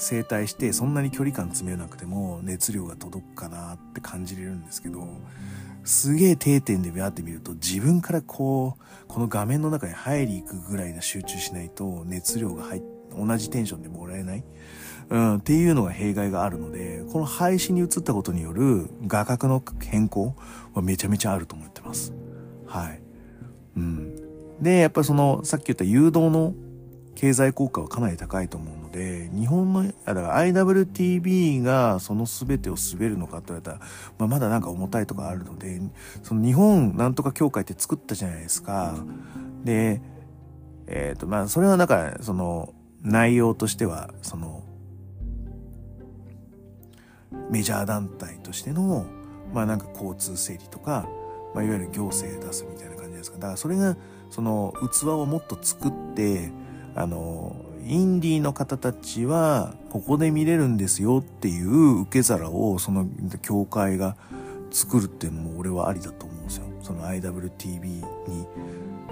[0.00, 5.06] 整体してそんなに距離感詰めなくても熱量が届くかなって感じれるんですけど、
[5.84, 12.82] すげえ定点でビャって見ると自分からこう、この画面の中に入り行くぐらいな集中しないと熱量が入、
[13.16, 14.44] 同じテンションでもらえない。
[15.10, 20.36] うん、っていうのが弊害があるので、この配信に移ったことによる画角の変更
[20.72, 22.14] はめちゃめちゃあると思ってます。
[22.66, 23.02] はい。
[23.76, 24.62] うん。
[24.62, 26.54] で、やっぱりその、さっき言った誘導の
[27.20, 33.78] 経済効果はかなり高いと思うので、日本の、だから IWTV がその全てを滑るのかと言われたら、
[34.16, 35.82] まあ、まだなんか重たいとかあるので、
[36.22, 38.94] その日本なんとか協会って作ったじゃないですか。
[39.64, 40.00] で、
[40.86, 44.62] えっ、ー、と、まあ、それはなんか、その、内容としては、その、
[47.50, 49.04] メジャー団体としての、
[49.52, 51.06] まあなんか交通整理とか、
[51.54, 53.36] まあいわゆる行政出すみたいな感じですか。
[53.36, 53.98] だからそれが、
[54.30, 56.50] その器をもっと作って、
[56.94, 63.06] あの、インディーの方たちは、ここで見れるんですよっていう受け皿を、その
[63.42, 64.16] 協会が
[64.70, 66.64] 作るっていうのも俺はありだと思うんですよ。
[66.82, 68.04] その IWTV に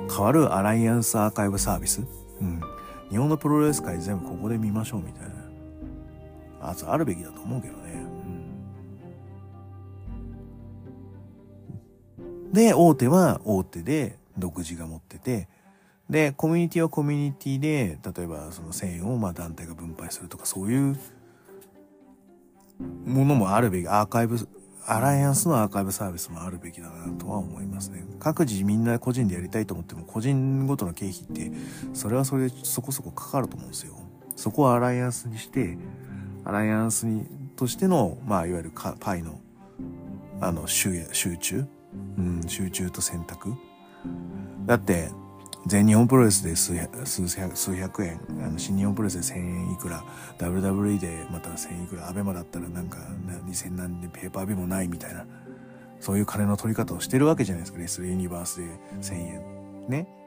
[0.09, 2.03] 変わるアライアンスアーカイブサービス？
[2.41, 2.61] うん。
[3.11, 5.35] 日本のプロレス界全部ここで見ましょうみたいな。
[6.61, 8.05] ああるべきだと思うけどね。
[12.19, 15.49] うん、で、大手は大手で独自が持ってて、
[16.11, 20.97] で、コミュニティはコミュニティで、例えばその1000円をまあ団体が分配するとか、そういう
[23.05, 24.37] ものもあるべき、アーカイブ、
[24.87, 28.05] アライアンスのアーカイブサービスもあるべきだなとは思いますね。
[28.19, 31.53] 各自みんな個人でやりたいと思っても、個人ごとの経費って、
[31.93, 33.95] それはそれでそこそこかかると思うんですよ。
[34.35, 35.77] そこはアライアンスにして、
[36.45, 39.41] アライアンスに、としての、まあ、いわゆるパイの、
[40.41, 41.67] あの、集集中？
[42.17, 43.53] うん、集中と選択。
[44.65, 45.11] だって、
[45.69, 50.03] 全日本プロレスで数百数百数百円あの新日本プロレスで1000円いくら
[50.39, 52.99] WWE でまた1000円いくらアベマだったらなんか
[53.47, 55.27] 2000何でペーパービーもないみたいな
[56.01, 57.79] そういう金の取り方をしてるわけじゃないですか。
[57.79, 58.67] レスユニバースで
[59.01, 59.89] 1000円。
[59.89, 60.18] ね。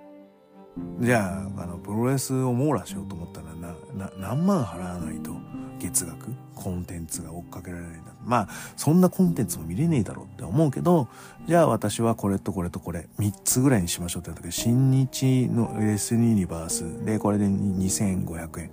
[0.99, 5.31] じゃああのプロレスを網羅しようと思ったらなな何万払わないと
[5.79, 8.11] 月額コンテンツが追っかけられないんだ。
[8.23, 11.07] まあ、そんなコンテンツも見れねえだろうって思うけど、
[11.47, 18.71] じゃあ私はこれとこれとこれ、3つぐらいにしましょうって言った時、新日の s ユニバースで、これで2500円。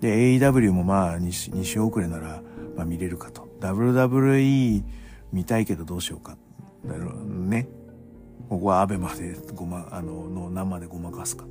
[0.00, 2.40] で、AEW もまあ2、週遅れなら、
[2.76, 3.48] まあ見れるかと。
[3.60, 4.84] WWE
[5.32, 6.36] 見たいけどどうしようか。
[6.86, 7.66] だろね。
[8.48, 11.50] ここはアベマでごま、あの、の生でごまかすかと。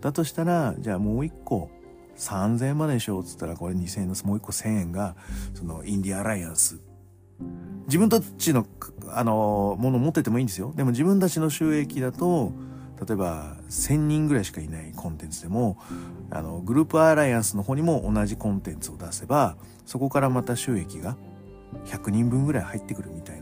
[0.00, 1.70] だとしたら、じゃあもう一個、
[2.16, 5.16] 3000円までにしようっつったらこれ2000円のもう一個1000円が
[5.54, 6.80] そのインディアライアンス。
[7.86, 8.66] 自分たちの
[9.08, 10.72] あのもの持っててもいいんですよ。
[10.76, 12.52] でも自分たちの収益だと
[13.06, 15.76] 例えば1000人ぐらいしかいないコンテンツでも
[16.30, 21.16] あのグループアライアンスの方にも同じコンテンツを出せばそこからまた収益が
[21.86, 23.41] 100人分ぐらい入ってくるみたい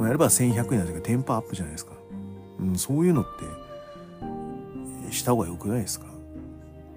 [0.00, 1.92] もうやれば1100円なんですがテンパアップじゃないですか、
[2.58, 3.24] うん、そういうのっ
[5.06, 6.06] てした方がよくないですか？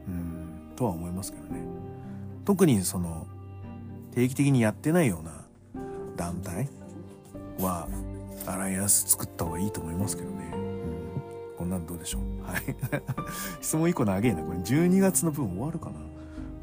[0.07, 1.59] うんとは思いますけどね。
[2.45, 3.27] 特にその
[4.15, 5.31] 定期的にやってないような
[6.15, 6.69] 団体
[7.59, 7.89] は
[8.45, 12.21] アライアンス作った方がいいと思いますけどね、うん、こんなんどうでしょう？
[12.45, 12.63] はい。
[13.61, 14.59] 質問1個長えなこれ。
[14.59, 15.89] 12月の分終わるか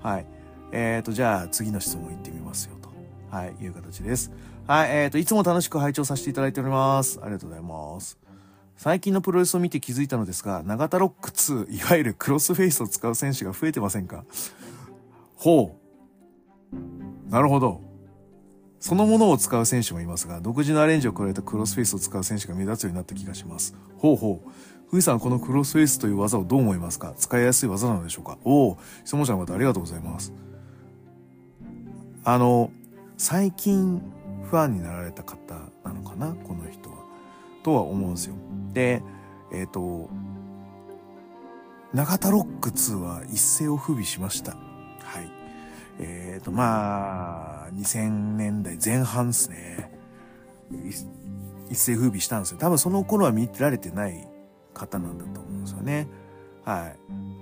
[0.03, 0.09] な？
[0.11, 0.26] はい。
[0.72, 2.88] えーとじゃあ次の質問いってみますよと。
[3.37, 4.31] はいいう形です。
[4.66, 8.18] はいえーといつも楽しく拝聴させていただいておりますありがとうございます
[8.77, 14.25] 最近のプロレスを見て気づいたのですが、長田ロック2、いわゆるクロスフェイスを使う選手が増えてませんか？
[15.37, 15.77] ほ
[16.73, 17.31] う。
[17.31, 17.83] なるほど。
[18.79, 23.75] そのものを使う選手もいますが、独自のアレンジを加えたクロスフェイスを使う選手が目立つようになった気がします。
[23.99, 24.51] ほうほう。
[24.90, 27.12] ふいさん、このクロスフェイスという技をどう思いますか？
[27.18, 28.38] 使いやすい技なのでしょうか？
[28.44, 30.33] おお、質問者の方ありがとうございます。
[32.25, 32.70] あの、
[33.18, 34.01] 最近
[34.51, 36.97] ファンになられた方なのかなこの人は。
[37.63, 38.35] とは思うんですよ。
[38.73, 39.03] で、
[39.53, 40.11] えっ、ー、と、
[41.95, 44.53] 長田ロック2は一世を風靡しました。
[44.53, 45.31] はい。
[46.01, 49.93] えっ、ー、と、まあ、2000年代前半ですね。
[51.71, 52.59] 一世風靡したんですよ。
[52.59, 54.27] 多分その頃は見られてない
[54.75, 56.09] 方なんだと思うんですよね。
[56.65, 56.93] は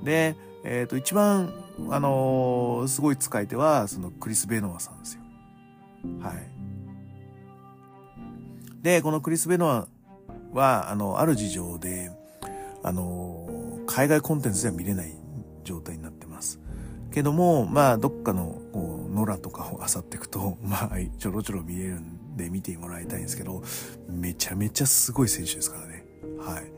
[0.03, 0.05] い。
[0.05, 1.55] で、えっ、ー、と、一番、
[1.91, 5.23] あのー、すごい使い手は、そのクリス・ベノアさんですよ。
[6.21, 6.58] はい。
[8.89, 9.89] で、このクリス・ベノア
[10.55, 12.11] は、あの、ある事情で、
[12.83, 13.47] あの、
[13.87, 15.15] 海外コンテンツでは見れない
[15.63, 16.59] 状態になってます。
[17.13, 23.63] けども、まあ、どっかの、こう、野良とかを漁っていくと、 まあ、ちょろちょろ見れるんで見てもらいたいんですけど、
[24.09, 26.07] めちゃめちゃすごい選手ですからね。
[26.39, 26.73] はい。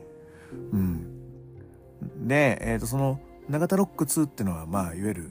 [0.73, 2.27] うん。
[2.27, 5.29] で、えっ、ー、と、その、長田ロック2っていうのは、まあ、いわゆる、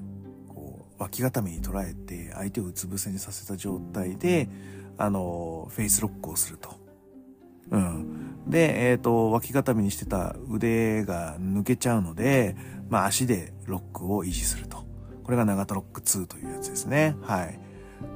[0.49, 4.49] こう、脇固めに捉えて、相手をうつ伏せにさせた状態で、
[5.01, 6.79] あの、フェイスロックをすると。
[7.71, 8.51] うん。
[8.51, 12.55] で、えっ、ー、と、脇固めにしてた腕が抜けちゃうので、
[12.91, 14.85] まあ足でロックを維持すると。
[15.25, 17.17] これが長田ロック2というやつですね。
[17.23, 17.59] はい。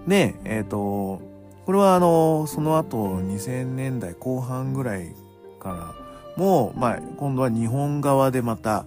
[0.06, 1.22] で、えっ、ー、と、
[1.64, 5.14] これはあの、その後2000年代後半ぐらい
[5.58, 5.94] から
[6.36, 8.84] も、まあ今度は日本側でまた、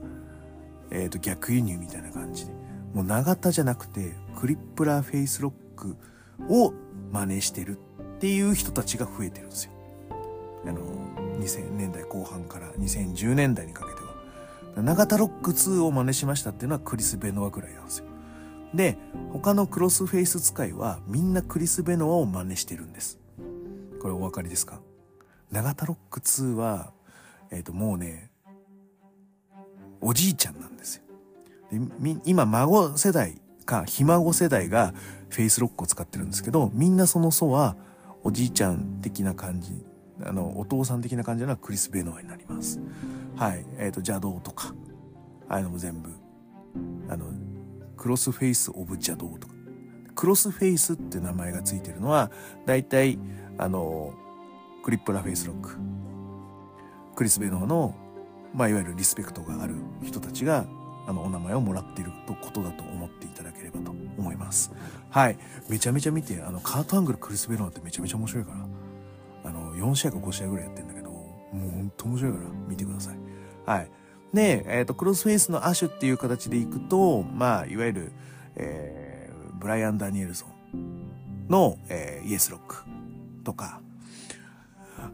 [0.91, 2.51] えっ、ー、と逆輸入みたいな感じで、
[2.93, 5.97] もう長田じゃなくてクリップラーフェイスロック
[6.47, 6.73] を
[7.11, 7.79] 真似してる
[8.17, 9.71] っていう人たちが増えてるんですよ。
[10.65, 10.81] あの、
[11.39, 14.83] 2000年代後半から2010年代にかけては。
[14.83, 18.05] 長田ロック2を真似しましたっていうのはクリス・ベノアぐらいなんですよ。
[18.73, 18.97] で、
[19.31, 23.19] 他のクロスフェイス使いはみんなクリス・ベノアを真似してるんです。
[24.01, 24.81] これお分かりですか？
[25.51, 26.91] 長田ロック2は、
[27.51, 28.29] えっ、ー、と、もうね、
[30.01, 31.03] おじいちゃんなんですよ。
[31.71, 34.93] で今、孫世代か、ひ孫世代が
[35.29, 37.75] フェイスロックを使ってるんですけど、みんなその層は、
[38.27, 39.85] おじいちゃん的な感じ
[40.21, 42.81] あの、お父さん的な感じなクリス・ベノアになります。
[43.37, 43.65] はい。
[43.77, 44.75] えっ、ー、と、邪道とか、
[45.47, 46.09] ああいうのも全部、
[47.07, 47.27] あの、
[47.95, 49.53] クロスフェイス・オブ邪道とか。
[50.13, 52.29] クロスフェイスって名前がついてるのは、
[52.65, 53.17] 大体、
[53.57, 54.13] あの、
[54.83, 55.77] クリップラフェイスロック。
[57.15, 57.95] クリス・ベノアの、
[58.53, 60.65] まあ、いわゆるリスペクトがある人たちが、
[61.07, 64.73] あの、お名前をもらっていることだと思っていただければと思います。
[65.09, 65.37] はい。
[65.69, 73.17] めちゃめちゃ見て、あの、カートアングル・クリス・ベノアってめちゃめちゃ面白いから、あの、4試合か5試合ぐらいやってんだけど、もうほんと面白いから見てください。
[73.65, 73.91] はい。
[74.33, 78.11] で、えっ、ー、と、クロスフェイスのアシュっていう形でいくと、まあ、いわゆる、
[78.55, 82.83] えー、ブライアン・ダニエルソンの、えー、イエスロック
[83.43, 83.81] とか、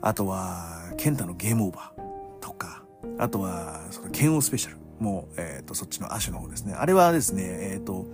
[0.02, 2.84] あとは、ケンタのゲームオーバーとか、
[3.20, 6.74] あとは、その、剣王スペシャルも、えっ、ー、と、そっちの足の方ですね。
[6.74, 8.08] あれはですね、えっ、と、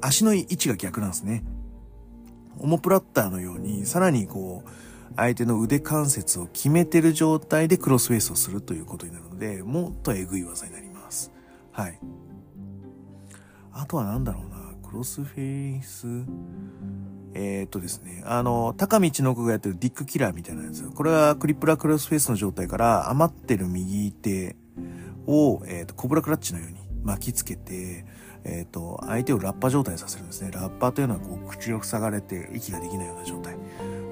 [0.00, 1.44] 足の位置が逆なんですね。
[2.58, 4.68] オモプラッターのように、さらにこう、
[5.16, 11.32] 相手の腕関節を決めてる状態でクロスフェイスをするということになるので、もっとエグい技になります。
[11.72, 11.98] はい。
[13.72, 16.06] あとは何だろうな、クロスフェイス、
[17.34, 20.88] えー、っとですね、あの、高道の子がやってるディックキラーみたいなやつ。
[20.90, 24.56] これはクリップラクロスフェイスの状態から余ってる右手
[25.26, 28.04] を、えー、っと、コブラクラッチのように巻きつけて、
[28.44, 30.50] えっ、と、相手をラッパ状態させるんですね。
[30.50, 33.56] ラッパというのはこう、口を塞がれて息ができないような状態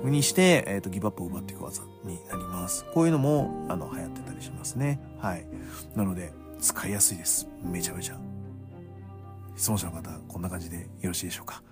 [0.04, 2.84] にして、えっ、と、ギブアップを奪っていく技になります。
[2.92, 5.00] こういうのも、あの、流行ってたりしますね。
[5.18, 5.46] はい。
[5.94, 7.48] なので、使いやすいです。
[7.62, 8.18] めちゃめちゃ。
[9.56, 11.62] 質問者の方、こんな感じでよろしいでしょうか。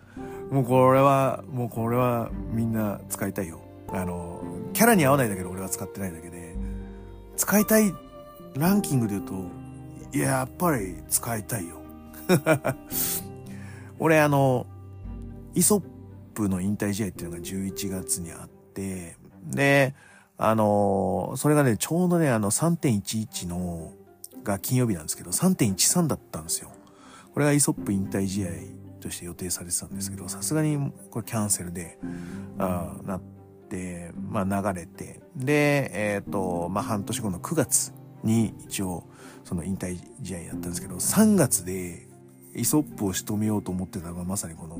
[0.51, 3.61] もうこれは、もうこれはみんな使いたいよ。
[3.89, 6.55] あの、キャラに合わないだけで俺は使ってないだけで、
[7.37, 7.93] 使いたい
[8.57, 9.35] ランキングで言うと、
[10.17, 11.84] いや、やっぱり使いたいよ。
[13.99, 14.67] 俺あの、
[15.55, 15.83] イソッ
[16.35, 19.95] プの引退試合っていうのが11月にあって、で、
[20.37, 23.93] あの、それがね、ちょうどね、あの3.11の、
[24.43, 26.71] が金曜日なんですけど、3.13だったんですよ。
[27.33, 28.49] これがイソップ引退試合
[29.01, 31.99] として予定されてたんですけど、さすがにこれキャンセルで、
[32.59, 33.21] あなっ
[33.69, 39.05] て、まあ流れて、で、えっ、ー、と、まあ半年後の9月に一応、
[39.45, 42.07] その引退試合やったんですけど、3月で
[42.55, 44.79] イソップを仕留めようと思ってたのがまさにこの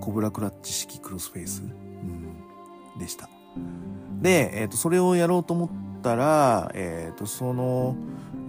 [0.00, 3.28] コブラクラッチ式クロスフェイス、うん、でした。
[4.20, 5.68] で、えっ、ー、と、それをやろうと思っ
[6.02, 7.96] たら、えっ、ー、と、その、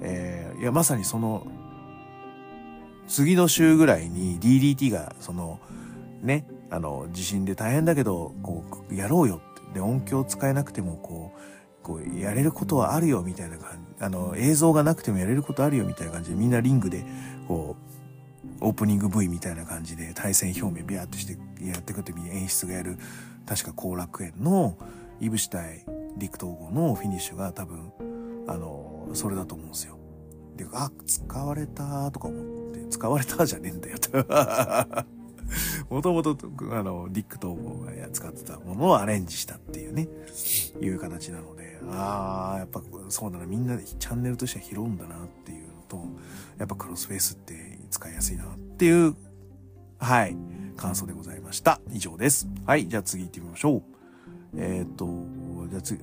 [0.02, 1.46] えー、いや、まさにその、
[3.08, 5.60] 次の週ぐらいに DDT が、その、
[6.22, 9.74] ね、あの、地震で大変だけど、こう、やろうよって。
[9.74, 14.04] で、音響使えなくても、こう、こう、やれることはあるよ、みたいな感じ。
[14.04, 17.06] あの、映像がなくてもやれることあるよ、みたいな感じで、みんなリングで、
[17.48, 17.89] こう、
[18.62, 22.98] オープニング V みたいな感じで対戦表明ビャーっとしてやってくって演出がやる
[23.46, 24.78] 確か後楽園の
[25.20, 25.86] イブシ対
[26.18, 27.92] 陸東郷のフィニッシュが多分
[28.48, 29.98] あのそれだと思うんですよ。
[30.56, 35.16] であ使われたとか思って使われたじゃねえんだよと。
[35.90, 36.38] もともと、
[36.72, 40.08] あの、ディック統合が使ってたものをアレンジしたっていうね、
[40.80, 46.04] いう形なので、ああ、やっぱそうだな、みんなでチャンネルとしては拾うんだなっていうのと、
[46.58, 49.16] やっぱクロスフェイスって使いやすいなっていう、
[50.00, 50.36] はい、
[50.78, 51.82] 感想でございました。
[51.92, 52.48] 以上です。
[52.66, 53.84] はい、じゃあ次行ってみましょう。
[54.58, 55.06] えっ、と、
[55.70, 56.02] じゃあ次、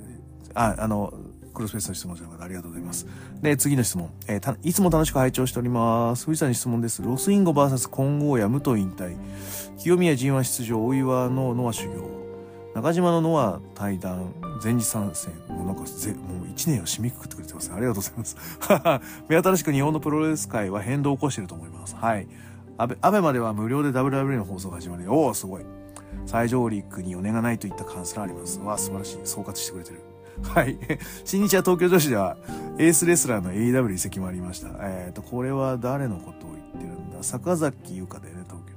[0.55, 1.13] あ、あの、
[1.57, 3.07] クロスフェイスの質問者の方ありがとうございます。
[3.41, 4.11] で、次の質問。
[4.29, 6.27] えー、いつも楽しく拝聴しております。
[6.27, 7.03] 藤田に質問です。
[7.03, 9.17] ロスインゴ VS 混合や武藤引退。
[9.79, 12.17] 清宮神話出場、大岩のノア修行。
[12.75, 15.33] 中島のノア対談、前日参戦。
[15.49, 17.73] もうなんかぜ、もう一年を締めくくってくれてます。
[17.73, 18.37] ありがとうございます。
[19.29, 21.97] 目新しく日本のプロレス界は変動を起こしていると思います。
[21.97, 22.27] はい。
[22.79, 25.13] アベ、アベまでは無料で WWE の放送が始まる。
[25.13, 25.65] おお、すごい。
[26.27, 28.59] 最上陸に余念がないといった感想があります。
[28.61, 29.19] わあ、素晴らしい。
[29.25, 30.01] 総括してくれてる。
[30.43, 30.79] はい。
[31.25, 32.37] 新日は東京女子では
[32.79, 34.69] エースレスラーの AW 移籍もありました。
[34.81, 37.23] えっ、ー、と、これは誰のことを言ってるんだ？
[37.23, 38.73] 坂崎優香だよね、東京。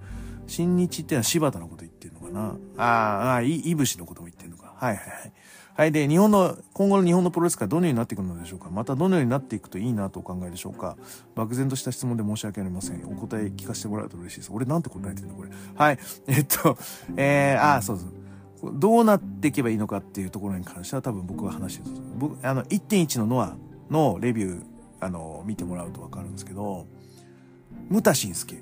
[0.47, 2.55] 新日ってのは柴田のこと言ってるのかな？
[2.77, 4.73] ああ、い、いぶしのことも言ってるのか。
[4.77, 5.33] はいはいはい。
[5.79, 5.93] はい。
[5.93, 8.69] で、日本の、今後の日本のプロレス界どのようになっていくのでしょうか？
[8.69, 10.97] またどのようになっていくといいなとお考えでしょうか？
[11.35, 13.01] 漠然とした質問で申し訳ありません。
[13.05, 14.51] お答え聞かせてもらうと嬉しいです。
[14.51, 15.49] 俺なんて答えてんのこれ。
[15.75, 15.99] はい。
[16.27, 16.77] えっと、
[17.15, 18.07] えー、あ、そうです。
[18.73, 23.55] どうなっていけばいいのかっていうところに関しては多分僕は話してる僕、あの、1.1のノア
[23.89, 24.63] のレビュー、
[24.99, 26.87] あの、見てもらうとわかるんですけど、
[27.87, 28.61] ムタシンスケ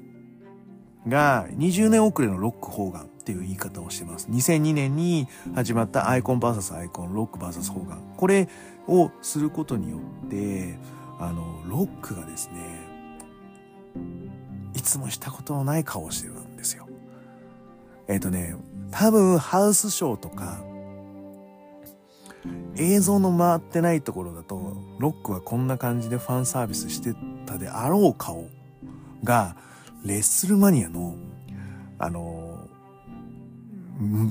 [1.09, 4.27] が20年遅れのロック方眼っていう言い方をしてます。
[4.29, 8.01] 2002年に始まったアイコン VS アイコン、ロック VS 方眼。
[8.15, 8.47] これ
[8.87, 10.77] をすることによって、
[11.19, 12.55] あの、ロックがですね、
[14.75, 16.87] いつもしたことのない顔をしてるんですよ。
[18.07, 18.55] えっ、ー、とね、
[18.91, 20.61] 多分ハウスショーとか、
[22.77, 28.45] 映像の回ってないところだと、ロックはこんな感じでファンサービスしてたであろう顔
[29.23, 29.55] が、
[30.05, 31.15] レッスルマニアの、
[31.99, 32.67] あの、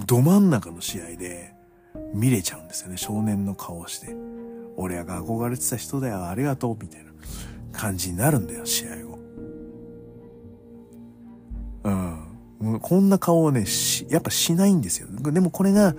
[0.06, 1.52] ど真ん中の試合で
[2.14, 2.96] 見れちゃうんですよね。
[2.96, 4.14] 少年の顔をして。
[4.76, 7.10] 俺が憧れてた人だよ、ありがとう、みたいな
[7.72, 9.18] 感じになるんだよ、試合後。
[11.84, 12.80] うん。
[12.80, 13.64] こんな顔をね、
[14.08, 15.08] やっぱしないんですよ。
[15.10, 15.94] でもこれが、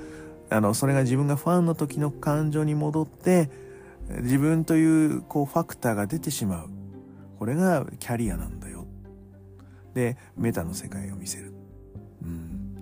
[0.49, 3.49] あの、それが自分がファンの時の感情に戻って、
[4.21, 6.69] 自分という、こう、ファクターが出てしまう。
[7.39, 8.76] これがキャリアなんだよ。
[9.97, 11.51] で、メタの世界を見せる。
[12.21, 12.75] うん。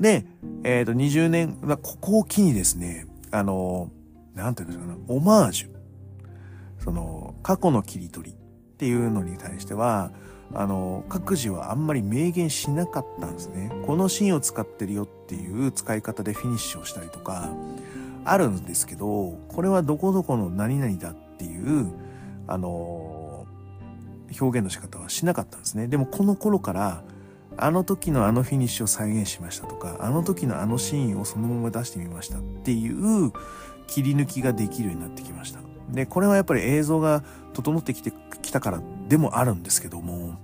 [0.00, 0.26] で、
[0.64, 3.92] えっ、ー、と、20年、ここを機にですね、あの、
[4.34, 5.68] なんていうんですかね、オマージュ。
[6.82, 8.36] その、過去の切り取りっ
[8.76, 10.10] ていうのに対しては、
[10.52, 13.70] あの、各自はあんまり明言しなかったんですね。
[13.86, 17.50] このシーンを使ってるよっていう使い方でフィニッシュをしたりとか、
[18.24, 21.92] あるんですけど、これはどこどこの何々だっていう、
[22.48, 23.17] あの、
[24.40, 25.88] 表現の仕方はしなかったんですね。
[25.88, 27.04] でもこの頃から、
[27.60, 33.32] あの時のあのフィニッシュを再現しましたとか、あの時のあのシーンをそのまま出してみましたっていう
[33.88, 35.60] 切り抜きができるようになってきました。
[35.90, 37.24] で、これはやっぱり映像が
[37.54, 38.12] 整ってきて
[38.42, 40.38] きたからでもあるんですけども、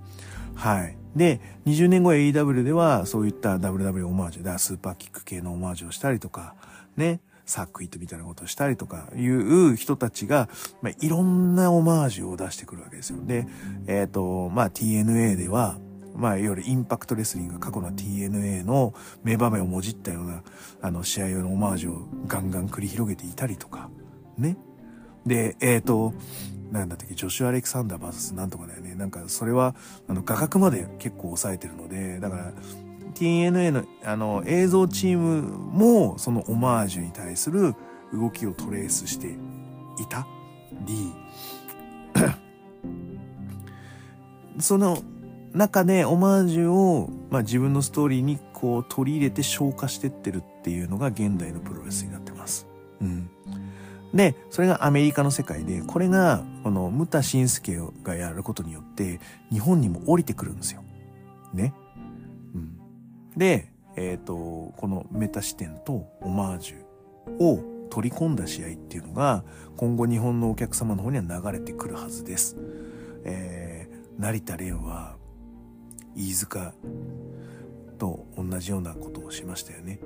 [0.55, 0.97] はい。
[1.15, 6.55] で、20年後 AEW ではそういった WW オマージュ、だスーパーキック系のオマージュをしたりとか、
[6.97, 10.49] ね、サークイットみたいなことをしたりとかいう人たちが、
[10.81, 13.19] まあ、いろんなオマージュを出してくるわけですよ。
[13.23, 13.47] で、
[13.87, 15.77] えっ、ー、と、まあ TNA では、
[16.15, 18.93] まあ、いわゆるインパクトレスリング過去の TNA の
[19.23, 20.43] 名場面をもじったような、
[20.81, 23.89] あの、試合用のオマージュをガンガン繰り広げていたりとか、
[24.37, 24.57] ね。
[25.25, 26.13] で、えっ、ー、と、
[26.71, 28.95] なんだったっけ、ジョシュ・アレクサンダー VS なんとかだよね。
[28.95, 29.75] なんか、それは、
[30.07, 32.53] あの、画角まで結構抑えてるので、だから、
[33.15, 37.73] TNA の、あの、映像チームも、そのオマージュに対する
[38.13, 40.27] 動きをトレースしていた
[40.85, 41.13] り、
[44.59, 44.97] その
[45.53, 52.67] 中でオマージュを、まあ、自分のストーリーにこう取り入れて消化してってるっていうのが現代のプロレスになってます。
[53.01, 53.29] うん。
[54.13, 59.19] で、それがアメリカの世界で、これが、この、ムタシンスケがやることによって、
[59.51, 60.83] 日本にも降りてくるんですよ。
[61.53, 61.73] ね。
[63.37, 69.43] で、えっ、ー、と、このメタ視点とオマージュを取り込んだ試合っていうのが、
[69.77, 72.57] 今後日本のお客様の方には流れてくるはずです。
[73.23, 75.17] えー、成田蓮は、
[76.15, 76.73] 飯塚
[77.97, 79.99] と同じようなことをしましたよね。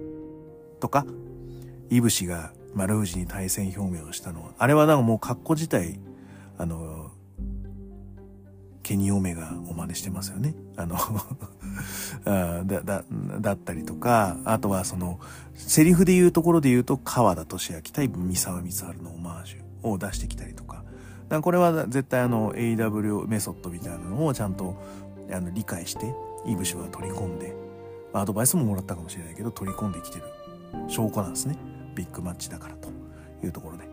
[0.80, 1.06] とか、
[1.90, 6.00] いぶしが丸藤に対戦表明をしたのは、あれはなんかもう格好自体、
[6.58, 7.09] あの、
[8.90, 10.56] ケニオメガを真似してますよね。
[10.76, 10.96] あの
[12.26, 13.04] あだ、だ、
[13.40, 15.20] だったりとか、あとはその、
[15.54, 20.84] セリフで言うところで言うと、川田俊明対三沢光晴のオマージュを出してきたりとか。
[21.30, 24.82] かこれは絶対あの、AW メソッドみたいなのをちゃんと
[25.32, 26.12] あの理解して
[26.48, 27.54] いい部署は取り込んで
[28.12, 30.24] アドバイスももらったかもしれないけど取り込んできてる
[30.88, 31.56] 証拠なんですね
[31.94, 32.90] ビッグマッチだからと
[33.46, 33.84] いうところで、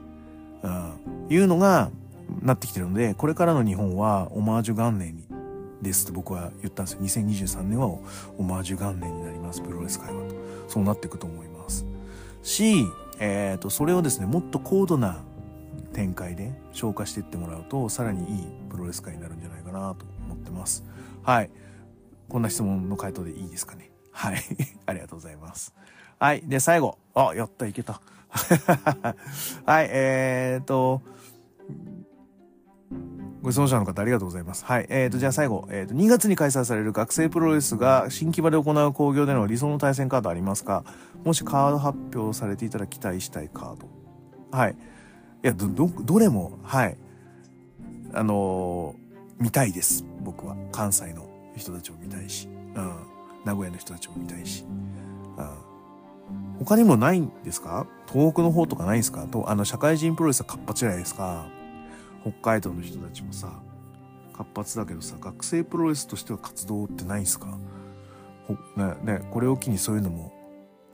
[0.63, 1.91] うん、いうのが
[2.43, 5.25] なってきてるのでこれからの日本はオマージュ元年に
[5.83, 10.35] ですと僕は言ったんですよ2023年はオマージュ元年になりますプロレス界はと
[10.69, 11.87] そうなっていくと思います
[12.43, 12.85] し、
[13.19, 15.23] えーと、それをですねもっと高度な
[15.93, 20.85] 展開で消化していってもらうとさらにいいプロレス界になるんじゃないかなと思ってます
[21.27, 21.51] はい。
[22.29, 23.91] こんな質問の回答でいいですかね？
[24.13, 24.39] はい。
[24.87, 25.75] ありがとうございます。
[26.21, 26.43] はい。
[26.47, 26.99] で、最後。
[27.15, 28.01] あ、やった、いけた。
[29.67, 31.03] はい、えーと、
[33.47, 34.65] ご質問者の方ありがとうございます。
[34.65, 34.87] はい。
[34.89, 35.69] えーと、じゃあ最後。
[35.71, 40.83] えーと、2月に開催される学生プロレスが新木場で行う工業での理想の対戦カードありますか？
[41.23, 43.89] もしカード発表されていたら期待したいカード。
[44.51, 44.73] はい。
[44.73, 44.77] い
[45.43, 46.99] や、ど、ど、どれも、はい。
[48.15, 49.07] あのー
[49.41, 50.05] 見たいです。
[50.25, 50.57] 僕は。
[50.73, 52.95] 関西の人たちも見たいし、うん。
[53.45, 54.65] 名古屋の人たちも見たいし。
[55.39, 55.49] うん。
[56.59, 57.87] 他にもないんですか？
[58.13, 59.25] 東北の方とかないんですか？
[59.29, 61.47] と、あの、社会人プロレスは活発じゃないですか。
[62.27, 63.53] 北海道の人たちもさ、
[64.33, 67.59] 活発だけどさ、学生プロレスとしては活動ってないんすか、
[68.77, 70.33] ね、ね、これを機にそういうのも、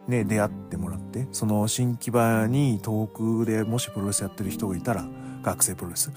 [0.06, 3.08] ね、出会ってもらって、その新木場に東
[3.44, 5.06] 北でもしプロレスやってる人がいたら、
[5.42, 6.12] 学生プロレス。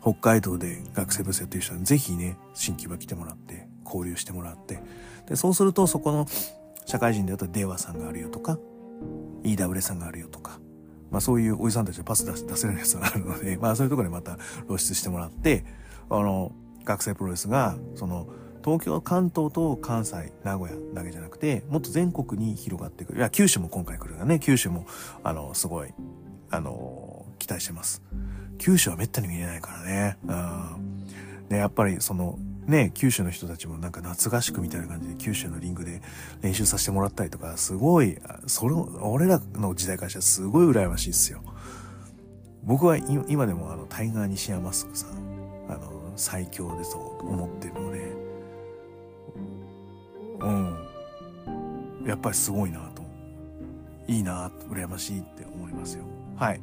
[0.00, 4.82] 北海道で学生ブースやってる人はぜひね、新規場来てもらって、交流してもらって、
[5.28, 6.26] で、そうするとそこの
[6.86, 8.58] 社会人であったら電話さんがあるよとか、
[9.44, 10.58] EW さんがあるよとか、
[11.12, 15.64] まあそういうおじさんたちはパス出出せるやつがあるので、 まあそういうところでまた露出してもらって、
[16.10, 16.52] あの、
[16.84, 18.26] 学生プロレスが、その、
[18.64, 23.14] 東京、関東と関西、名古屋だけじゃなくて、もっと全国に広がっていく。
[23.14, 24.86] いや、九州も今回来るがね、九州も、
[25.22, 25.92] あの、すごい、
[26.50, 28.02] あの、期待してます。
[28.58, 30.16] 九州はめったに見れないからね。
[30.24, 31.48] うん。
[31.48, 32.38] で、やっぱりその、
[32.72, 36.02] ね、九州の人たちもなんか夏合宿みたいな感じで九州のリングで
[36.40, 41.42] 練習させてもらったりとか、すごい、それ、俺らの時代からしたらすごい羨ましいっすよ。
[42.64, 45.10] 僕は今でもあの、タイガー西山マスクさん、
[45.68, 48.12] あの、最強でと思ってるので、
[50.40, 52.08] うん。
[52.08, 53.02] やっぱりすごいなと。
[54.08, 56.04] いいな、羨ましいって思いますよ。
[56.36, 56.60] はい。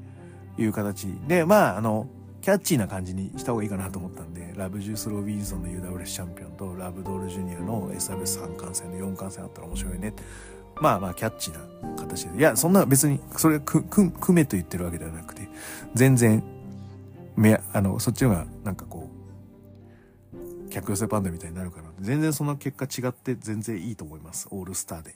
[0.57, 2.07] いう形で、まあ、あの、
[2.41, 10.13] キャッチーな感じにした方がいいかなと思ったんで、ラブジュース・ロビンソンの UWS チャンピオンとラブドールジュニアの SRS3 冠戦の4冠戦あったら面白いね。
[10.81, 12.37] まあまあキャッチーな形で。
[12.37, 15.49] いや、そんな別に、それく、く、組めと言ってるわけではなくて、
[15.93, 16.43] 全然、
[17.35, 24.47] め、あの、そっちの方が、なんかこう、客寄せパンダみたいになるから、全然その結果違って全然いいと思います。
[24.51, 25.15] オールスターで。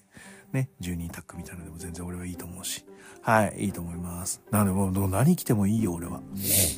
[0.54, 2.86] ね、12タックみたいなのでも全然俺はいいと思うし。
[3.22, 4.42] はい、いいと思います。
[4.52, 6.22] なのでもう何来てもいいよ、俺は。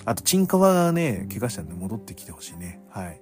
[0.05, 2.81] あと、チンカワがね、怪我したんで戻ってきてほしいね。
[2.89, 3.19] はい。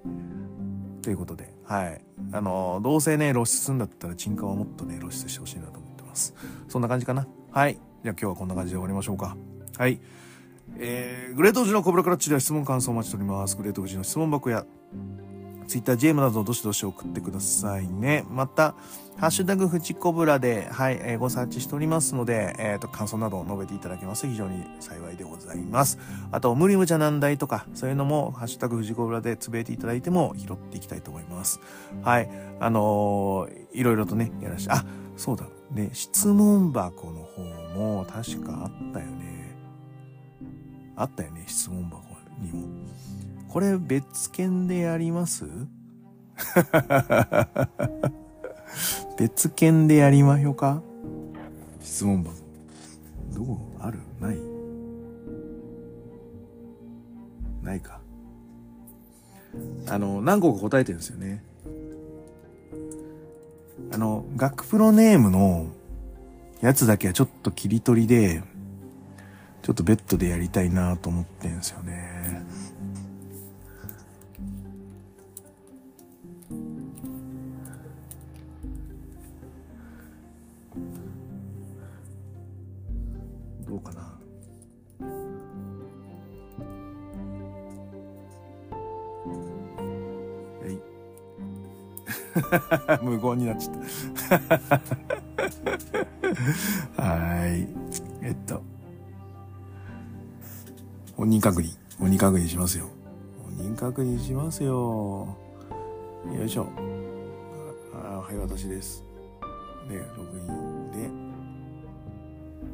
[1.02, 2.04] ということで、はい。
[2.32, 6.34] あの、どうせね、露出するんだったら、チンカワもっとね、露出してほしいなと思ってます。
[6.68, 7.26] そんな感じかな。
[7.50, 7.74] はい。
[7.74, 9.36] じゃあ今日はこんな感じで終わりましょうか。
[9.78, 9.98] はい。
[10.78, 13.56] えー、グレート富士のコブラクラッチでは質問感想をお待ちしております。
[13.56, 14.66] グレート富士の質問箱や、
[15.66, 18.24] ツイッター GM などどしどし送ってくださいね。
[18.30, 18.74] また、
[19.16, 25.98] ハッシュタグフチコブラで、はい、えー、ごサーチしておりますので、えっ、ー、と、感想などを述べていただけます非常に幸いでございます。
[26.32, 31.60] あと、無理無茶難題とか、そういうのも、ハッシュタグフジコブラでつぶやいていただいても拾っていきたいと思います。
[32.02, 34.84] はい、あのー、いろいろとね、やらして、あ、
[35.16, 37.42] そうだ、ね、質問箱の方
[37.78, 39.56] も確かあったよね。
[40.96, 42.02] あったよね、質問箱
[42.40, 42.66] にも。
[43.54, 45.44] これ別件でやります？
[49.16, 50.82] 別件でやりまひょか？
[51.80, 52.34] 質問箱。
[53.32, 53.58] どう？
[53.78, 54.00] ある？
[54.20, 54.38] ない？
[57.62, 58.00] ないか。
[59.86, 61.44] あの、何個か答えてるんですよね。
[63.92, 65.68] あの、学プロネームの
[66.60, 68.42] やつだけはちょっと切り取りで、
[69.62, 72.03] ちょっとベッドでやりたいなと思ってんですよね。
[93.02, 93.76] 無言になっちゃっ
[96.96, 97.02] た。
[97.02, 97.66] はい。
[98.22, 98.62] えっと。
[101.16, 101.70] 本人確認。
[101.98, 102.88] 本人確認しますよ。
[103.44, 105.36] 本人確認しますよ。
[106.32, 106.66] よいしょ。
[107.94, 109.04] あはい私です。
[109.88, 111.10] でログインで。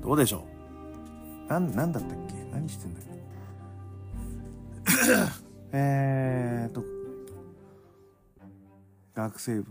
[0.03, 0.45] どうでしょ
[1.49, 1.51] う？
[1.53, 2.35] なん、なんだったっけ？
[2.53, 3.11] 何してんだっけ？
[5.73, 6.20] えー、
[9.15, 9.67] 学生部。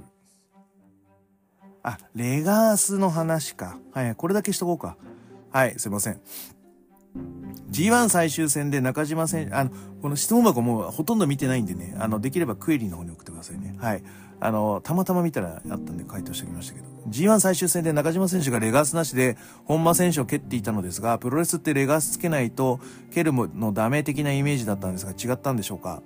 [1.84, 3.78] あ、レガースの話か。
[3.94, 4.98] はい、これだけしとこうか。
[5.52, 6.20] はい、すいません。
[7.72, 9.72] G1 最終戦で中島選手、あの、
[10.02, 13.76] この質問箱もうほとんど見てないんでね、あの、できればクエリの方に送ってくださいね。
[13.80, 14.04] はい。
[14.42, 16.88] あの、たまたま見たらあったんで回答しておきましたけど。
[17.10, 22.80] G1 最終戦で中島選手がレガースなしで本間選手を蹴っていたのですが、プロレスってレガースつけないと
[23.14, 26.02] 蹴るのダメ的なイメージだったんですが違ったんでしょうか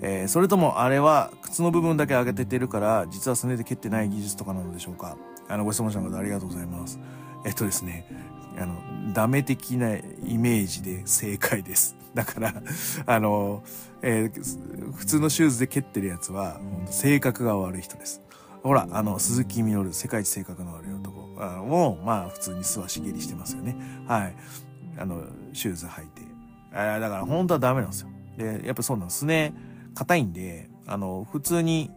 [0.00, 5.16] えー、それともあれは靴の部分だけ上げててるから、実はすねで蹴ってない技術とかなのでしょうか
[5.48, 6.98] あの、ご質問者の方ありがとうございます。
[7.44, 8.06] えっとですね、
[8.58, 11.96] あの、ダメ的なイメージで正解です。
[12.14, 12.54] だから、
[13.06, 13.62] あの、
[14.02, 18.22] えー、普通のシューズで蹴ってるやつは、性格が悪い人です。
[18.62, 21.20] ほら、あの、鈴木みのる、世界一性格の悪い男
[21.64, 23.76] も、まあ、普通に素足蹴りしてますよね。
[24.06, 24.36] はい。
[24.98, 26.22] あの、シューズ履いて。
[26.74, 28.08] あだから本当はダメなんですよ。
[28.36, 29.54] で、やっぱそうなんですね。
[29.94, 31.90] 硬いんで、あの、普通に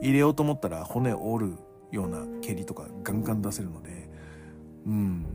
[0.00, 1.58] 入れようと思ったら骨折る
[1.92, 3.99] ような蹴りとかガンガン出せるので、
[4.86, 5.26] うん。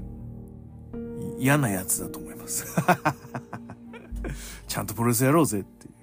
[1.39, 2.65] 嫌なやつだと思います。
[4.67, 5.93] ちゃんとプロレスやろうぜっていう。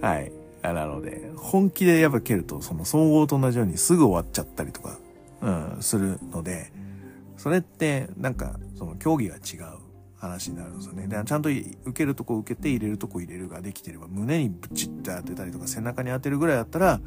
[0.04, 0.32] はい。
[0.62, 4.98] なので、本気でやっぱ蹴ると、その総合と同じようにすぐ終わっちゃったりとか、
[5.42, 6.72] うん、するので、
[7.36, 9.78] それって、なんか、その競技が違う
[10.16, 11.06] 話になるんですよね。
[11.06, 17.00] で、ちゃんと受けるとこ受けて入れるとこ入れるができてれば、胸にブチッと当てたりとか、背中に当てるぐらいだったら、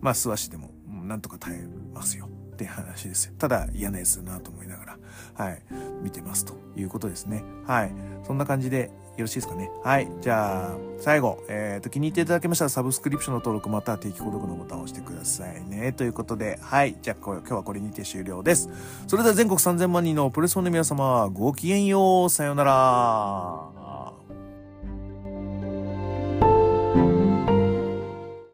[0.00, 0.70] まあ、素足でも、
[1.04, 2.28] なんとか耐えますよ。
[2.54, 3.34] って話ですよ。
[3.38, 4.98] ただ嫌なやつだなと思いながら、
[5.34, 5.62] はい、
[6.02, 7.44] 見てますということですね。
[7.66, 7.92] はい。
[8.26, 9.70] そんな感じでよろしいですかね。
[9.82, 10.08] はい。
[10.20, 15.92] じゃあ、最後、えっ、ー、と、気に入っていただけましたらサブスクリプションの登録または定期購読のボタンを押してくださいね。
[15.92, 16.96] ということで、はい。
[17.00, 18.70] じゃあ、今日はこれにて終了です。
[19.06, 22.30] それでは全国3000万人のプレスフォンの皆様、ごきげんよう。
[22.30, 23.73] さようなら。